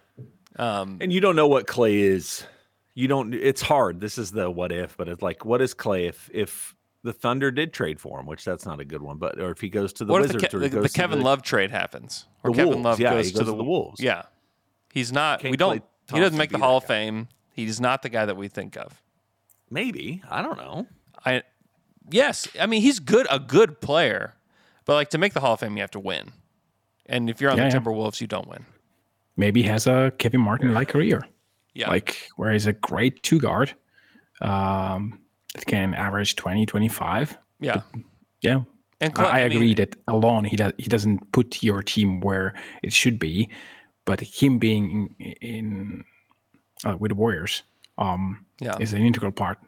[0.58, 2.46] Um, and you don't know what Klay is.
[2.94, 3.34] You don't.
[3.34, 4.00] It's hard.
[4.00, 7.50] This is the what if, but it's like, what is Klay if if the Thunder
[7.52, 9.92] did trade for him, which that's not a good one, but or if he goes
[9.94, 11.26] to the what if Wizards the, or Ke- he the, goes the to Kevin the-
[11.26, 13.58] Love trade happens, or The Kevin Wolves, Love yeah, goes, he to, goes the, to
[13.58, 14.00] the Wolves.
[14.02, 14.22] Yeah,
[14.94, 15.40] he's not.
[15.42, 15.84] Can't we don't.
[16.14, 17.28] He doesn't make the Hall that of Fame.
[17.52, 19.02] He's not the guy that we think of.
[19.70, 20.88] Maybe I don't know.
[21.26, 21.44] I
[22.10, 24.36] yes, I mean he's good, a good player,
[24.86, 26.32] but like to make the Hall of Fame, you have to win.
[27.08, 27.80] And if you're on Yeah, the yeah.
[27.82, 28.66] Timberwolves, you don't win.
[29.36, 31.26] Maybe he has a Kevin Martin like career.
[31.74, 31.90] Yeah.
[31.90, 33.74] Like where he's a great two guard,
[34.42, 35.20] um,
[35.56, 37.38] that can average 20, 25.
[37.60, 37.82] Yeah.
[38.42, 38.62] Yeah.
[39.02, 41.82] And I, Cla- I I mean- agree that alone he does he doesn't put your
[41.82, 43.50] team where it should be,
[44.06, 46.04] but him being in, in
[46.86, 47.64] uh, with the Warriors,
[47.98, 48.78] um, Yeah.
[48.80, 49.60] is an integral part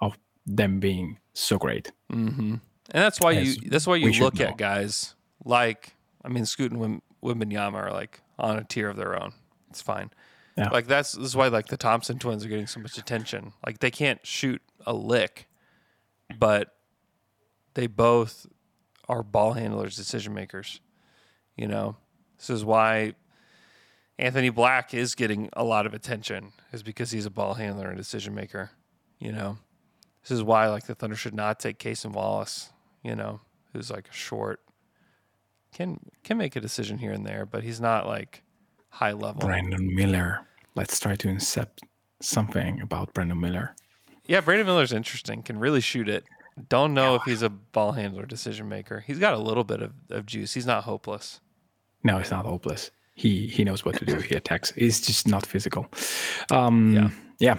[0.00, 1.92] of them being so great.
[2.12, 2.54] Mm-hmm.
[2.90, 3.70] And that's why As you.
[3.70, 5.14] That's why you look at guys
[5.44, 9.32] like I mean Scoot and Wim, Wembanyama are like on a tier of their own.
[9.70, 10.10] It's fine.
[10.56, 10.70] Yeah.
[10.70, 13.52] Like that's this is why like the Thompson twins are getting so much attention.
[13.64, 15.48] Like they can't shoot a lick,
[16.38, 16.74] but
[17.74, 18.46] they both
[19.08, 20.80] are ball handlers, decision makers.
[21.56, 21.96] You know,
[22.38, 23.14] this is why
[24.18, 27.96] Anthony Black is getting a lot of attention is because he's a ball handler and
[27.96, 28.70] decision maker.
[29.18, 29.58] You know,
[30.22, 32.70] this is why like the Thunder should not take Cason Wallace.
[33.02, 33.40] You know,
[33.72, 34.60] who's like a short
[35.72, 38.42] can can make a decision here and there, but he's not like
[38.90, 39.40] high level.
[39.40, 40.40] Brandon Miller.
[40.74, 41.82] Let's try to incept
[42.20, 43.74] something about Brandon Miller.
[44.26, 45.42] Yeah, Brandon Miller's interesting.
[45.42, 46.24] Can really shoot it.
[46.68, 49.04] Don't know if he's a ball handler, decision maker.
[49.06, 50.54] He's got a little bit of, of juice.
[50.54, 51.40] He's not hopeless.
[52.02, 52.90] No, he's not hopeless.
[53.18, 54.16] He he knows what to do.
[54.20, 54.70] He attacks.
[54.72, 55.88] He's just not physical.
[56.52, 57.10] Um, yeah.
[57.40, 57.58] Yeah.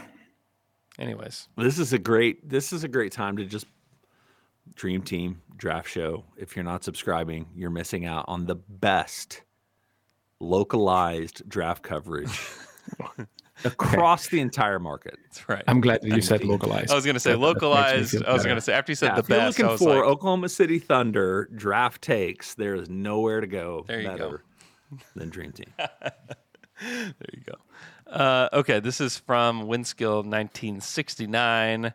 [0.97, 2.47] Anyways, This is a great.
[2.47, 3.65] This is a great time to just
[4.75, 6.23] Dream Team Draft Show.
[6.37, 9.41] If you're not subscribing, you're missing out on the best
[10.39, 12.39] localized draft coverage
[13.65, 15.17] across the entire market.
[15.25, 15.63] That's right.
[15.67, 16.91] I'm glad that you said localized.
[16.91, 18.11] I was going to say That- that makes me localized.
[18.11, 19.63] feel I was going to say after you said Yeah, the if you're best, I
[19.63, 23.99] looking was for like, Oklahoma City Thunder draft takes, there is nowhere to go There
[24.01, 24.39] you go.
[24.91, 25.71] Better than Dream Team.
[25.77, 28.11] there you go.
[28.11, 31.93] Uh, okay, this is from Winskill 1969.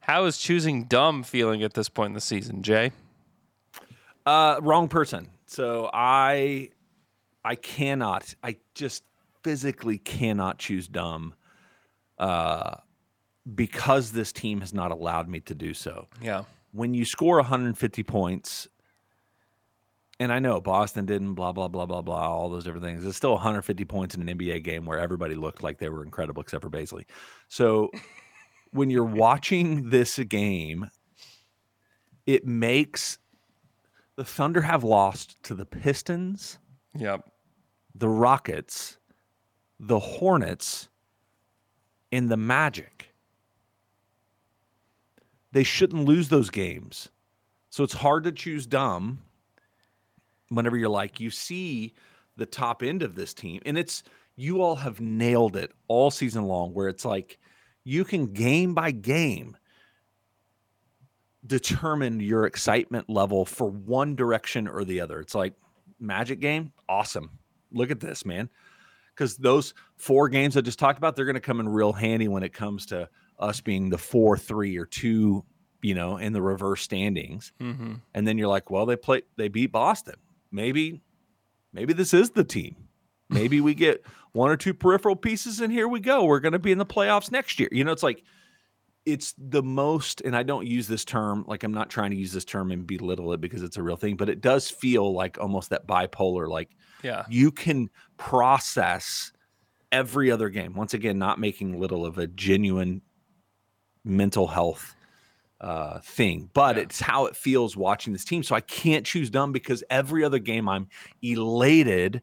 [0.00, 2.90] How is choosing dumb feeling at this point in the season, Jay?
[4.26, 5.28] Uh, wrong person.
[5.46, 6.70] So I,
[7.44, 8.34] I cannot.
[8.42, 9.04] I just
[9.44, 11.34] physically cannot choose dumb,
[12.18, 12.76] uh,
[13.54, 16.08] because this team has not allowed me to do so.
[16.20, 16.44] Yeah.
[16.72, 18.68] When you score 150 points,
[20.22, 23.04] and I know Boston didn't, blah blah blah blah blah, all those different things.
[23.04, 26.40] It's still 150 points in an NBA game where everybody looked like they were incredible
[26.42, 27.04] except for Bazley.
[27.48, 27.90] So
[28.70, 30.88] when you're watching this game,
[32.26, 33.18] it makes
[34.16, 36.58] the Thunder have lost to the Pistons,
[36.96, 37.28] Yep.
[37.96, 38.98] the Rockets,
[39.80, 40.88] the Hornets,
[42.12, 43.08] and the Magic.
[45.50, 47.08] They shouldn't lose those games.
[47.70, 49.18] So it's hard to choose dumb
[50.56, 51.94] whenever you're like, you see
[52.36, 54.02] the top end of this team, and it's
[54.36, 57.38] you all have nailed it all season long, where it's like
[57.84, 59.56] you can game by game
[61.46, 65.20] determine your excitement level for one direction or the other.
[65.20, 65.54] It's like
[65.98, 67.38] Magic game, awesome.
[67.70, 68.48] Look at this, man.
[69.14, 72.28] Because those four games I just talked about, they're going to come in real handy
[72.28, 75.44] when it comes to us being the four, three, or two,
[75.82, 77.52] you know, in the reverse standings.
[77.60, 77.94] Mm-hmm.
[78.14, 80.14] And then you're like, well, they play, they beat Boston.
[80.52, 81.00] Maybe,
[81.72, 82.76] maybe this is the team.
[83.30, 86.24] Maybe we get one or two peripheral pieces, and here we go.
[86.24, 87.68] We're going to be in the playoffs next year.
[87.72, 88.22] You know, it's like
[89.06, 92.32] it's the most, and I don't use this term like I'm not trying to use
[92.32, 95.38] this term and belittle it because it's a real thing, but it does feel like
[95.40, 96.46] almost that bipolar.
[96.48, 96.70] Like,
[97.02, 97.24] Yeah.
[97.28, 97.88] you can
[98.18, 99.32] process
[99.90, 100.74] every other game.
[100.74, 103.02] Once again, not making little of a genuine
[104.04, 104.94] mental health
[105.62, 108.42] uh, thing, but it's how it feels watching this team.
[108.42, 110.88] So I can't choose dumb because every other game I'm
[111.22, 112.20] elated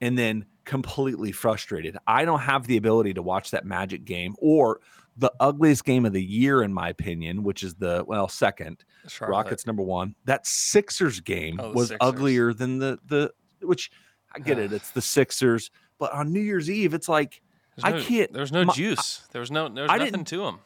[0.00, 1.96] and then completely frustrated.
[2.06, 4.80] I don't have the ability to watch that Magic game or
[5.16, 9.32] the ugliest game of the year, in my opinion, which is the well second Charlotte.
[9.32, 10.14] Rockets number one.
[10.24, 11.98] That Sixers game Oh, was Sixers.
[12.08, 13.32] uglier than the the
[13.62, 13.90] which
[14.34, 14.72] I get it.
[14.72, 17.40] It's the Sixers, but on New Year's Eve, it's like
[17.76, 18.32] There's I can't.
[18.32, 19.22] There's no my- juice.
[19.32, 19.68] There was no.
[19.68, 20.58] There's I nothing to him.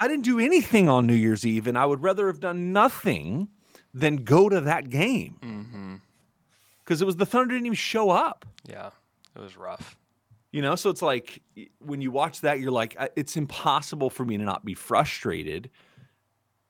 [0.00, 3.48] I didn't do anything on New Year's Eve, and I would rather have done nothing
[3.92, 5.94] than go to that game Mm-hmm.
[6.84, 8.46] because it was the Thunder didn't even show up.
[8.68, 8.90] Yeah,
[9.36, 9.96] it was rough.
[10.52, 11.42] You know, so it's like
[11.78, 15.70] when you watch that, you're like, it's impossible for me to not be frustrated.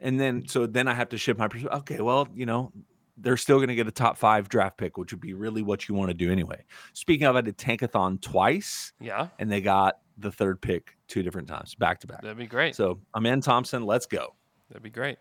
[0.01, 1.79] And then, so then I have to shift my perspective.
[1.81, 2.73] Okay, well, you know,
[3.17, 5.89] they're still going to get a top five draft pick, which would be really what
[5.89, 6.63] you want to do anyway.
[6.95, 11.49] Speaking of, I did Tankathon twice, Yeah, and they got the third pick two different
[11.49, 12.23] times, back to back.
[12.23, 12.75] that'd be great.
[12.75, 13.85] So I'm in Thompson.
[13.85, 14.35] Let's go.
[14.71, 15.19] That'd be great.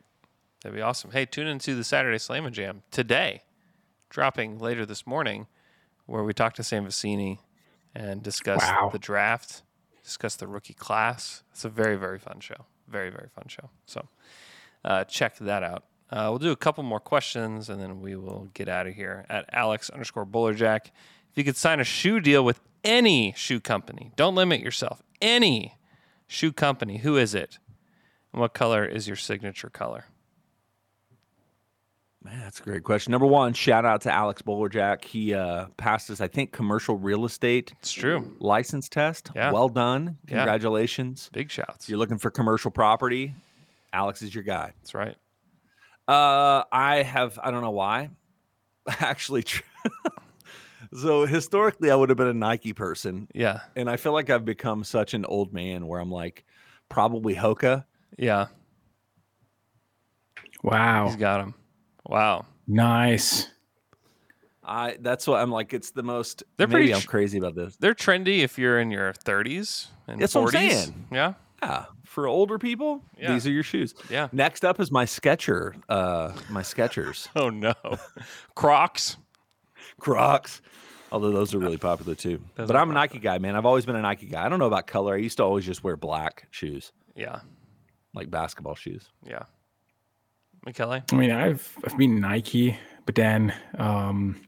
[0.64, 1.12] That'd be awesome.
[1.12, 3.42] Hey, tune into the Saturday Slam and Jam today,
[4.10, 5.48] dropping later this morning,
[6.06, 7.40] where we talk to Sam Vecenie
[7.96, 8.90] and discuss Wow.
[8.92, 9.64] the draft,
[10.04, 11.44] discuss the rookie class.
[11.52, 12.66] It's a very, very fun show.
[12.88, 13.70] Very, very fun show.
[13.86, 14.08] So
[14.86, 15.86] uh, check that out.
[16.12, 19.26] Uh, we'll do a couple more questions and then we will get out of here
[19.30, 20.88] at Alex underscore Bullerjack.
[20.88, 25.04] If you could sign a shoe deal with any shoe company, don't limit yourself.
[25.22, 25.76] Any
[26.30, 27.60] shoe company, who is it?
[28.32, 30.06] And what color is your signature color?
[32.24, 33.12] Man, that's a great question.
[33.12, 35.06] Number one, shout out to Alex Bowlerjack.
[35.06, 37.74] He uh, passed his, I think, commercial real estate.
[37.80, 38.36] It's true.
[38.40, 39.32] License test.
[39.36, 39.52] Yeah.
[39.52, 40.18] Well done.
[40.28, 40.40] Yeah.
[40.40, 41.30] Congratulations.
[41.34, 41.86] Big shouts.
[41.86, 43.34] If you're looking for commercial property,
[43.94, 44.74] Alex is your guy.
[44.82, 45.16] That's right.
[46.10, 48.10] Uh, I have, I don't know why.
[48.88, 49.64] Actually, tr-
[50.94, 53.28] so historically, I would have been a Nike person.
[53.34, 53.60] Yeah.
[53.76, 56.46] And I feel like I've become such an old man where I'm like,
[56.90, 57.86] probably Hoka.
[58.18, 58.48] Yeah.
[60.64, 61.08] Wow.
[61.08, 61.54] He's got him.
[62.06, 62.46] Wow.
[62.68, 63.48] Nice.
[64.64, 65.74] I that's what I'm like.
[65.74, 66.44] It's the most.
[66.58, 67.76] They're maybe pretty I'm crazy about this.
[67.78, 70.42] They're trendy if you're in your 30s and That's 40s.
[70.44, 71.06] what I'm saying.
[71.12, 71.34] Yeah.
[71.62, 73.34] Yeah, for older people, Yeah.
[73.34, 73.94] these are your shoes.
[74.10, 74.30] Yeah.
[74.32, 77.74] Next up is my Sketcher, uh, my Skechers, Oh no.
[78.56, 79.18] Crocs.
[80.00, 80.62] Crocs.
[81.12, 82.40] Although those are really popular too.
[82.56, 83.56] Those but I'm a Nike guy, man.
[83.56, 84.46] I've always been a Nike guy.
[84.46, 85.16] I don't know about color.
[85.16, 87.40] I used to always just wear black shoes, Yeah.
[88.14, 89.10] like basketball shoes.
[89.26, 89.44] Yeah.
[90.66, 90.92] Michele.
[91.12, 94.42] I mean, I've I've been Nike, but then um,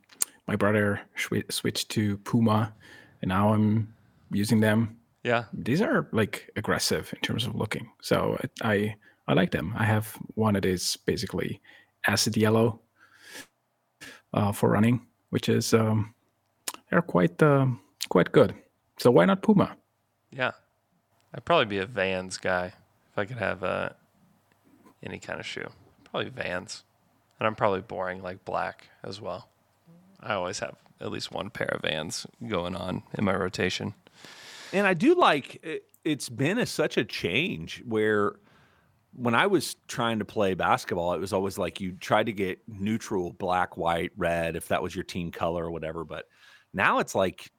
[0.48, 2.74] my brother swi- switched to Puma,
[3.22, 3.94] and now I'm
[4.32, 4.98] using them.
[5.24, 5.46] Yeah.
[5.54, 8.96] These are like aggressive in terms of looking, so I I,
[9.30, 9.74] I like them.
[9.78, 11.62] I have one that is basically
[12.06, 12.82] acid yellow
[14.34, 16.14] uh, for running, which is um,
[16.92, 17.68] they're quite uh,
[18.10, 18.54] quite good.
[19.00, 19.76] So why not Puma?
[20.32, 20.52] Yeah.
[21.34, 22.68] I'd probably be a Vans guy
[23.12, 23.90] if I could have uh,
[25.02, 25.70] any kind of shoe.
[26.04, 26.84] Probably Vans.
[27.40, 29.50] And I'm probably boring like black as well.
[30.20, 33.96] I always have at least one pair of Vans going on in my rotation.
[34.74, 38.34] And I do like it, it's been a, such a change where
[39.14, 42.60] when I was trying to play basketball, it was always like you tried to get
[42.68, 46.04] neutral, black, white, red, if that was your team color or whatever.
[46.04, 46.26] But
[46.74, 47.52] now it's like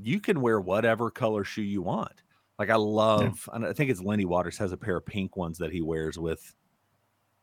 [0.00, 2.22] you can wear whatever color shoe you want.
[2.58, 5.58] Like I love, and I think it's Lindy Waters has a pair of pink ones
[5.58, 6.54] that he wears with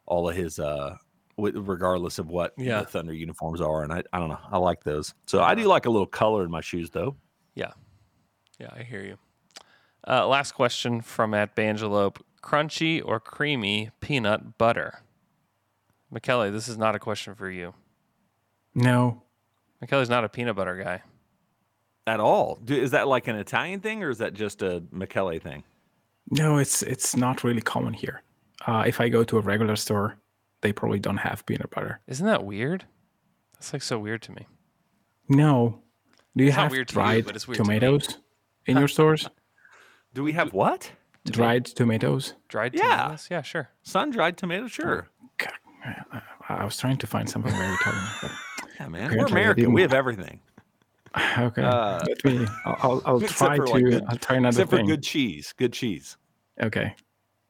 [0.05, 0.95] all of his, uh,
[1.37, 2.79] with, regardless of what Yeah.
[2.81, 3.83] the Thunder uniforms are.
[3.83, 5.13] And I, I don't know, I like those.
[5.25, 7.15] So I do like a little color in my shoes though.
[7.55, 7.71] Yeah.
[8.59, 9.17] Yeah, I hear you.
[10.07, 12.17] Uh, last question from at Bangelope.
[12.43, 15.01] Crunchy or creamy peanut butter?
[16.11, 17.73] Michele, this is not a question for you.
[18.75, 19.23] No,
[19.81, 21.01] Michele's not a peanut butter guy.
[22.07, 22.59] At all.
[22.67, 25.63] Is that like an Italian thing or is that just a Michele thing?
[26.31, 28.21] no, it's it's not really common here.
[28.65, 30.17] Uh, if I go to a regular store,
[30.61, 31.99] they probably don't have peanut butter.
[32.07, 32.85] Isn't that weird?
[33.53, 34.47] That's like so weird to me.
[35.29, 35.81] No.
[36.35, 38.17] Do you It's have weird to you, dried but it's weird to tomatoes
[38.65, 39.29] in your stores?
[40.13, 40.91] Do we have what?
[41.25, 42.33] Dried tomatoes?
[42.49, 42.81] Dried Yeah.
[42.97, 43.27] tomatoes?
[43.31, 43.69] Yeah, sure.
[43.83, 45.07] Sun dried tomatoes, sure.
[45.83, 48.03] I, I was trying to find something very Italian.
[48.79, 49.15] Yeah, man.
[49.17, 49.73] We're American.
[49.73, 50.39] We have everything.
[51.39, 52.47] okay, Uh, let me.
[52.65, 53.63] I'll, I'll, I'll try to.
[53.63, 54.85] like, I'll try another Except thing.
[54.85, 55.53] for good cheese.
[55.57, 56.17] Good cheese.
[56.61, 56.93] Okay,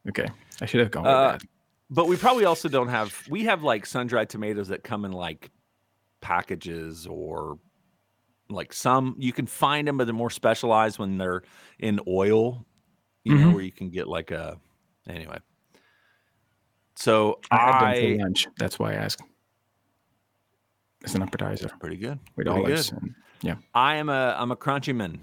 [0.08, 0.26] okay.
[0.60, 1.48] I should have gone Uh, with that.
[1.90, 3.14] But we probably also don't have.
[3.28, 5.50] We have like sun dried tomatoes that come in like
[6.20, 7.58] packages or
[8.48, 9.14] like some.
[9.18, 11.42] You can find them, but they're more specialized when they're
[11.78, 12.64] in oil.
[13.24, 13.54] You know, Mhm.
[13.54, 14.58] where you can get like a.
[15.08, 15.38] Anyway.
[16.94, 18.46] So I had them I for lunch.
[18.58, 19.20] That's why I asked.
[21.02, 22.18] It's an appetizer pretty good.
[22.36, 22.90] with pretty olives.
[22.90, 23.02] good.
[23.02, 23.56] And, yeah.
[23.74, 25.20] I am a I'm a crunchy man.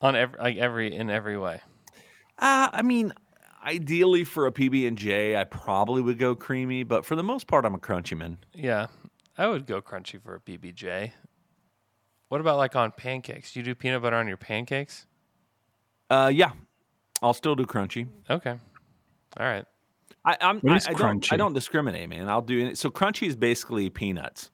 [0.00, 1.60] On every like every in every way.
[2.38, 3.12] Uh, I mean,
[3.64, 7.46] ideally for a PB and J, I probably would go creamy, but for the most
[7.46, 8.38] part, I'm a crunchy man.
[8.54, 8.88] Yeah.
[9.38, 11.12] I would go crunchy for a BBJ.
[12.28, 13.52] What about like on pancakes?
[13.52, 15.06] Do You do peanut butter on your pancakes?
[16.10, 16.52] Uh, yeah,
[17.22, 18.06] I'll still do crunchy.
[18.28, 18.50] Okay.
[19.38, 19.64] All right.
[20.24, 22.28] I, I'm What I, is I don't I don't discriminate, man.
[22.28, 22.78] I'll do it.
[22.78, 24.50] So crunchy is basically peanuts.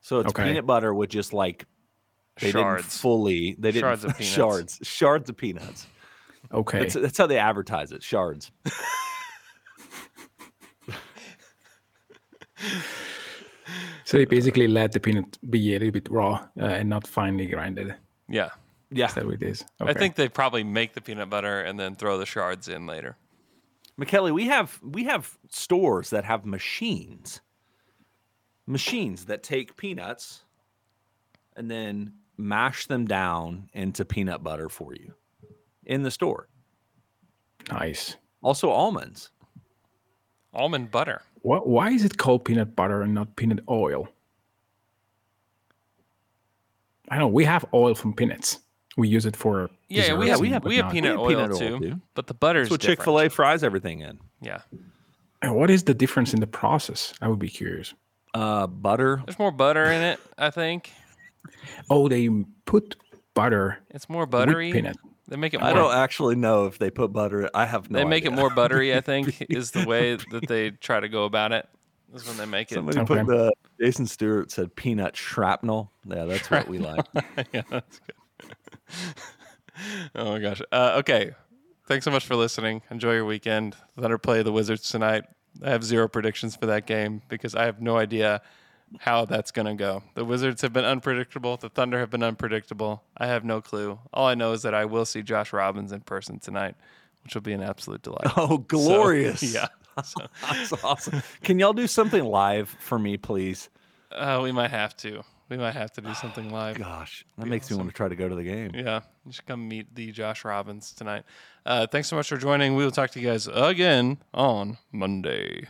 [0.00, 0.44] So it's Okay.
[0.44, 1.66] peanut butter with just like
[2.40, 2.96] they didn't Shards.
[2.98, 4.34] fully they didn't Shards of peanuts.
[4.34, 5.86] shards shards of peanuts.
[6.52, 6.78] Okay.
[6.80, 8.02] That's, that's how they advertise it.
[8.02, 8.50] Shards.
[14.04, 17.44] So they basically let the peanut be a little bit raw uh, and not finely
[17.46, 17.94] grinded.
[18.26, 18.48] Yeah.
[18.90, 19.08] Yeah.
[19.08, 19.64] Is that what it is?
[19.80, 23.18] I think they probably make the peanut butter and then throw the shards in later.
[23.98, 27.42] Michele, we have we have stores that have machines
[28.66, 30.44] machines that take peanuts
[31.56, 35.12] and then mash them down into peanut butter for you
[35.84, 36.48] in the store.
[37.70, 38.16] Nice.
[38.42, 39.30] Also almonds.
[40.54, 41.22] Almond butter.
[41.42, 41.66] What?
[41.68, 44.08] Why is it called peanut butter and not peanut oil?
[47.10, 48.58] I know we have oil from peanuts.
[48.96, 51.58] We use it for Yeah, we have we have, we have peanut We have oil
[51.58, 52.00] peanut too, oil, too.
[52.14, 52.80] but the butter's That's what.
[52.80, 54.18] Chick fil A fries everything in.
[54.40, 54.60] Yeah,
[55.42, 57.12] And what is the difference in the process?
[57.20, 57.94] I would be curious.
[58.34, 59.22] Uh, butter.
[59.26, 60.20] there's more butter in it.
[60.36, 60.90] I think
[61.90, 62.28] Oh, they
[62.64, 62.96] put
[63.34, 63.78] butter.
[63.90, 64.72] it's more buttery.
[64.72, 64.96] peanut.
[65.28, 67.50] They make it More, I don't actually know if they put butter.
[67.52, 68.96] I have no they make it more buttery.
[68.96, 71.68] I think is the way that they try to go about it.
[72.14, 72.76] Is when they make it.
[72.76, 75.92] Somebody put the Jason Stewart said peanut shrapnel.
[76.06, 77.04] Yeah, that's what we like.
[77.52, 78.94] yeah, that's good.
[80.14, 80.62] oh my gosh.
[80.72, 81.32] Uh, okay.
[81.86, 82.82] Thanks so much for listening.
[82.90, 83.76] Enjoy your weekend.
[83.98, 85.24] Thunder play the Wizards tonight.
[85.62, 88.40] I have zero predictions for that game because I have no idea
[89.00, 90.02] how that's going to go.
[90.14, 91.56] The Wizards have been unpredictable.
[91.56, 93.02] The Thunder have been unpredictable.
[93.16, 93.98] I have no clue.
[94.12, 96.74] All I know is that I will see Josh Robbins in person tonight,
[97.24, 98.26] which will be an absolute delight.
[98.36, 99.42] Oh, So, glorious!
[99.54, 99.68] yeah.
[100.04, 101.22] So, That's awesome.
[101.42, 103.68] Can y'all do something live for me, please?
[104.12, 105.22] uh, we might have to.
[105.50, 106.78] We might have to do something live.
[106.78, 108.70] Gosh, that makes me want to try to go to the game.
[108.74, 111.24] Yeah, you should come meet the Josh Robbins tonight.
[111.66, 112.74] Uh, thanks so much for joining.
[112.76, 115.66] We will talk to you guys again on Monday.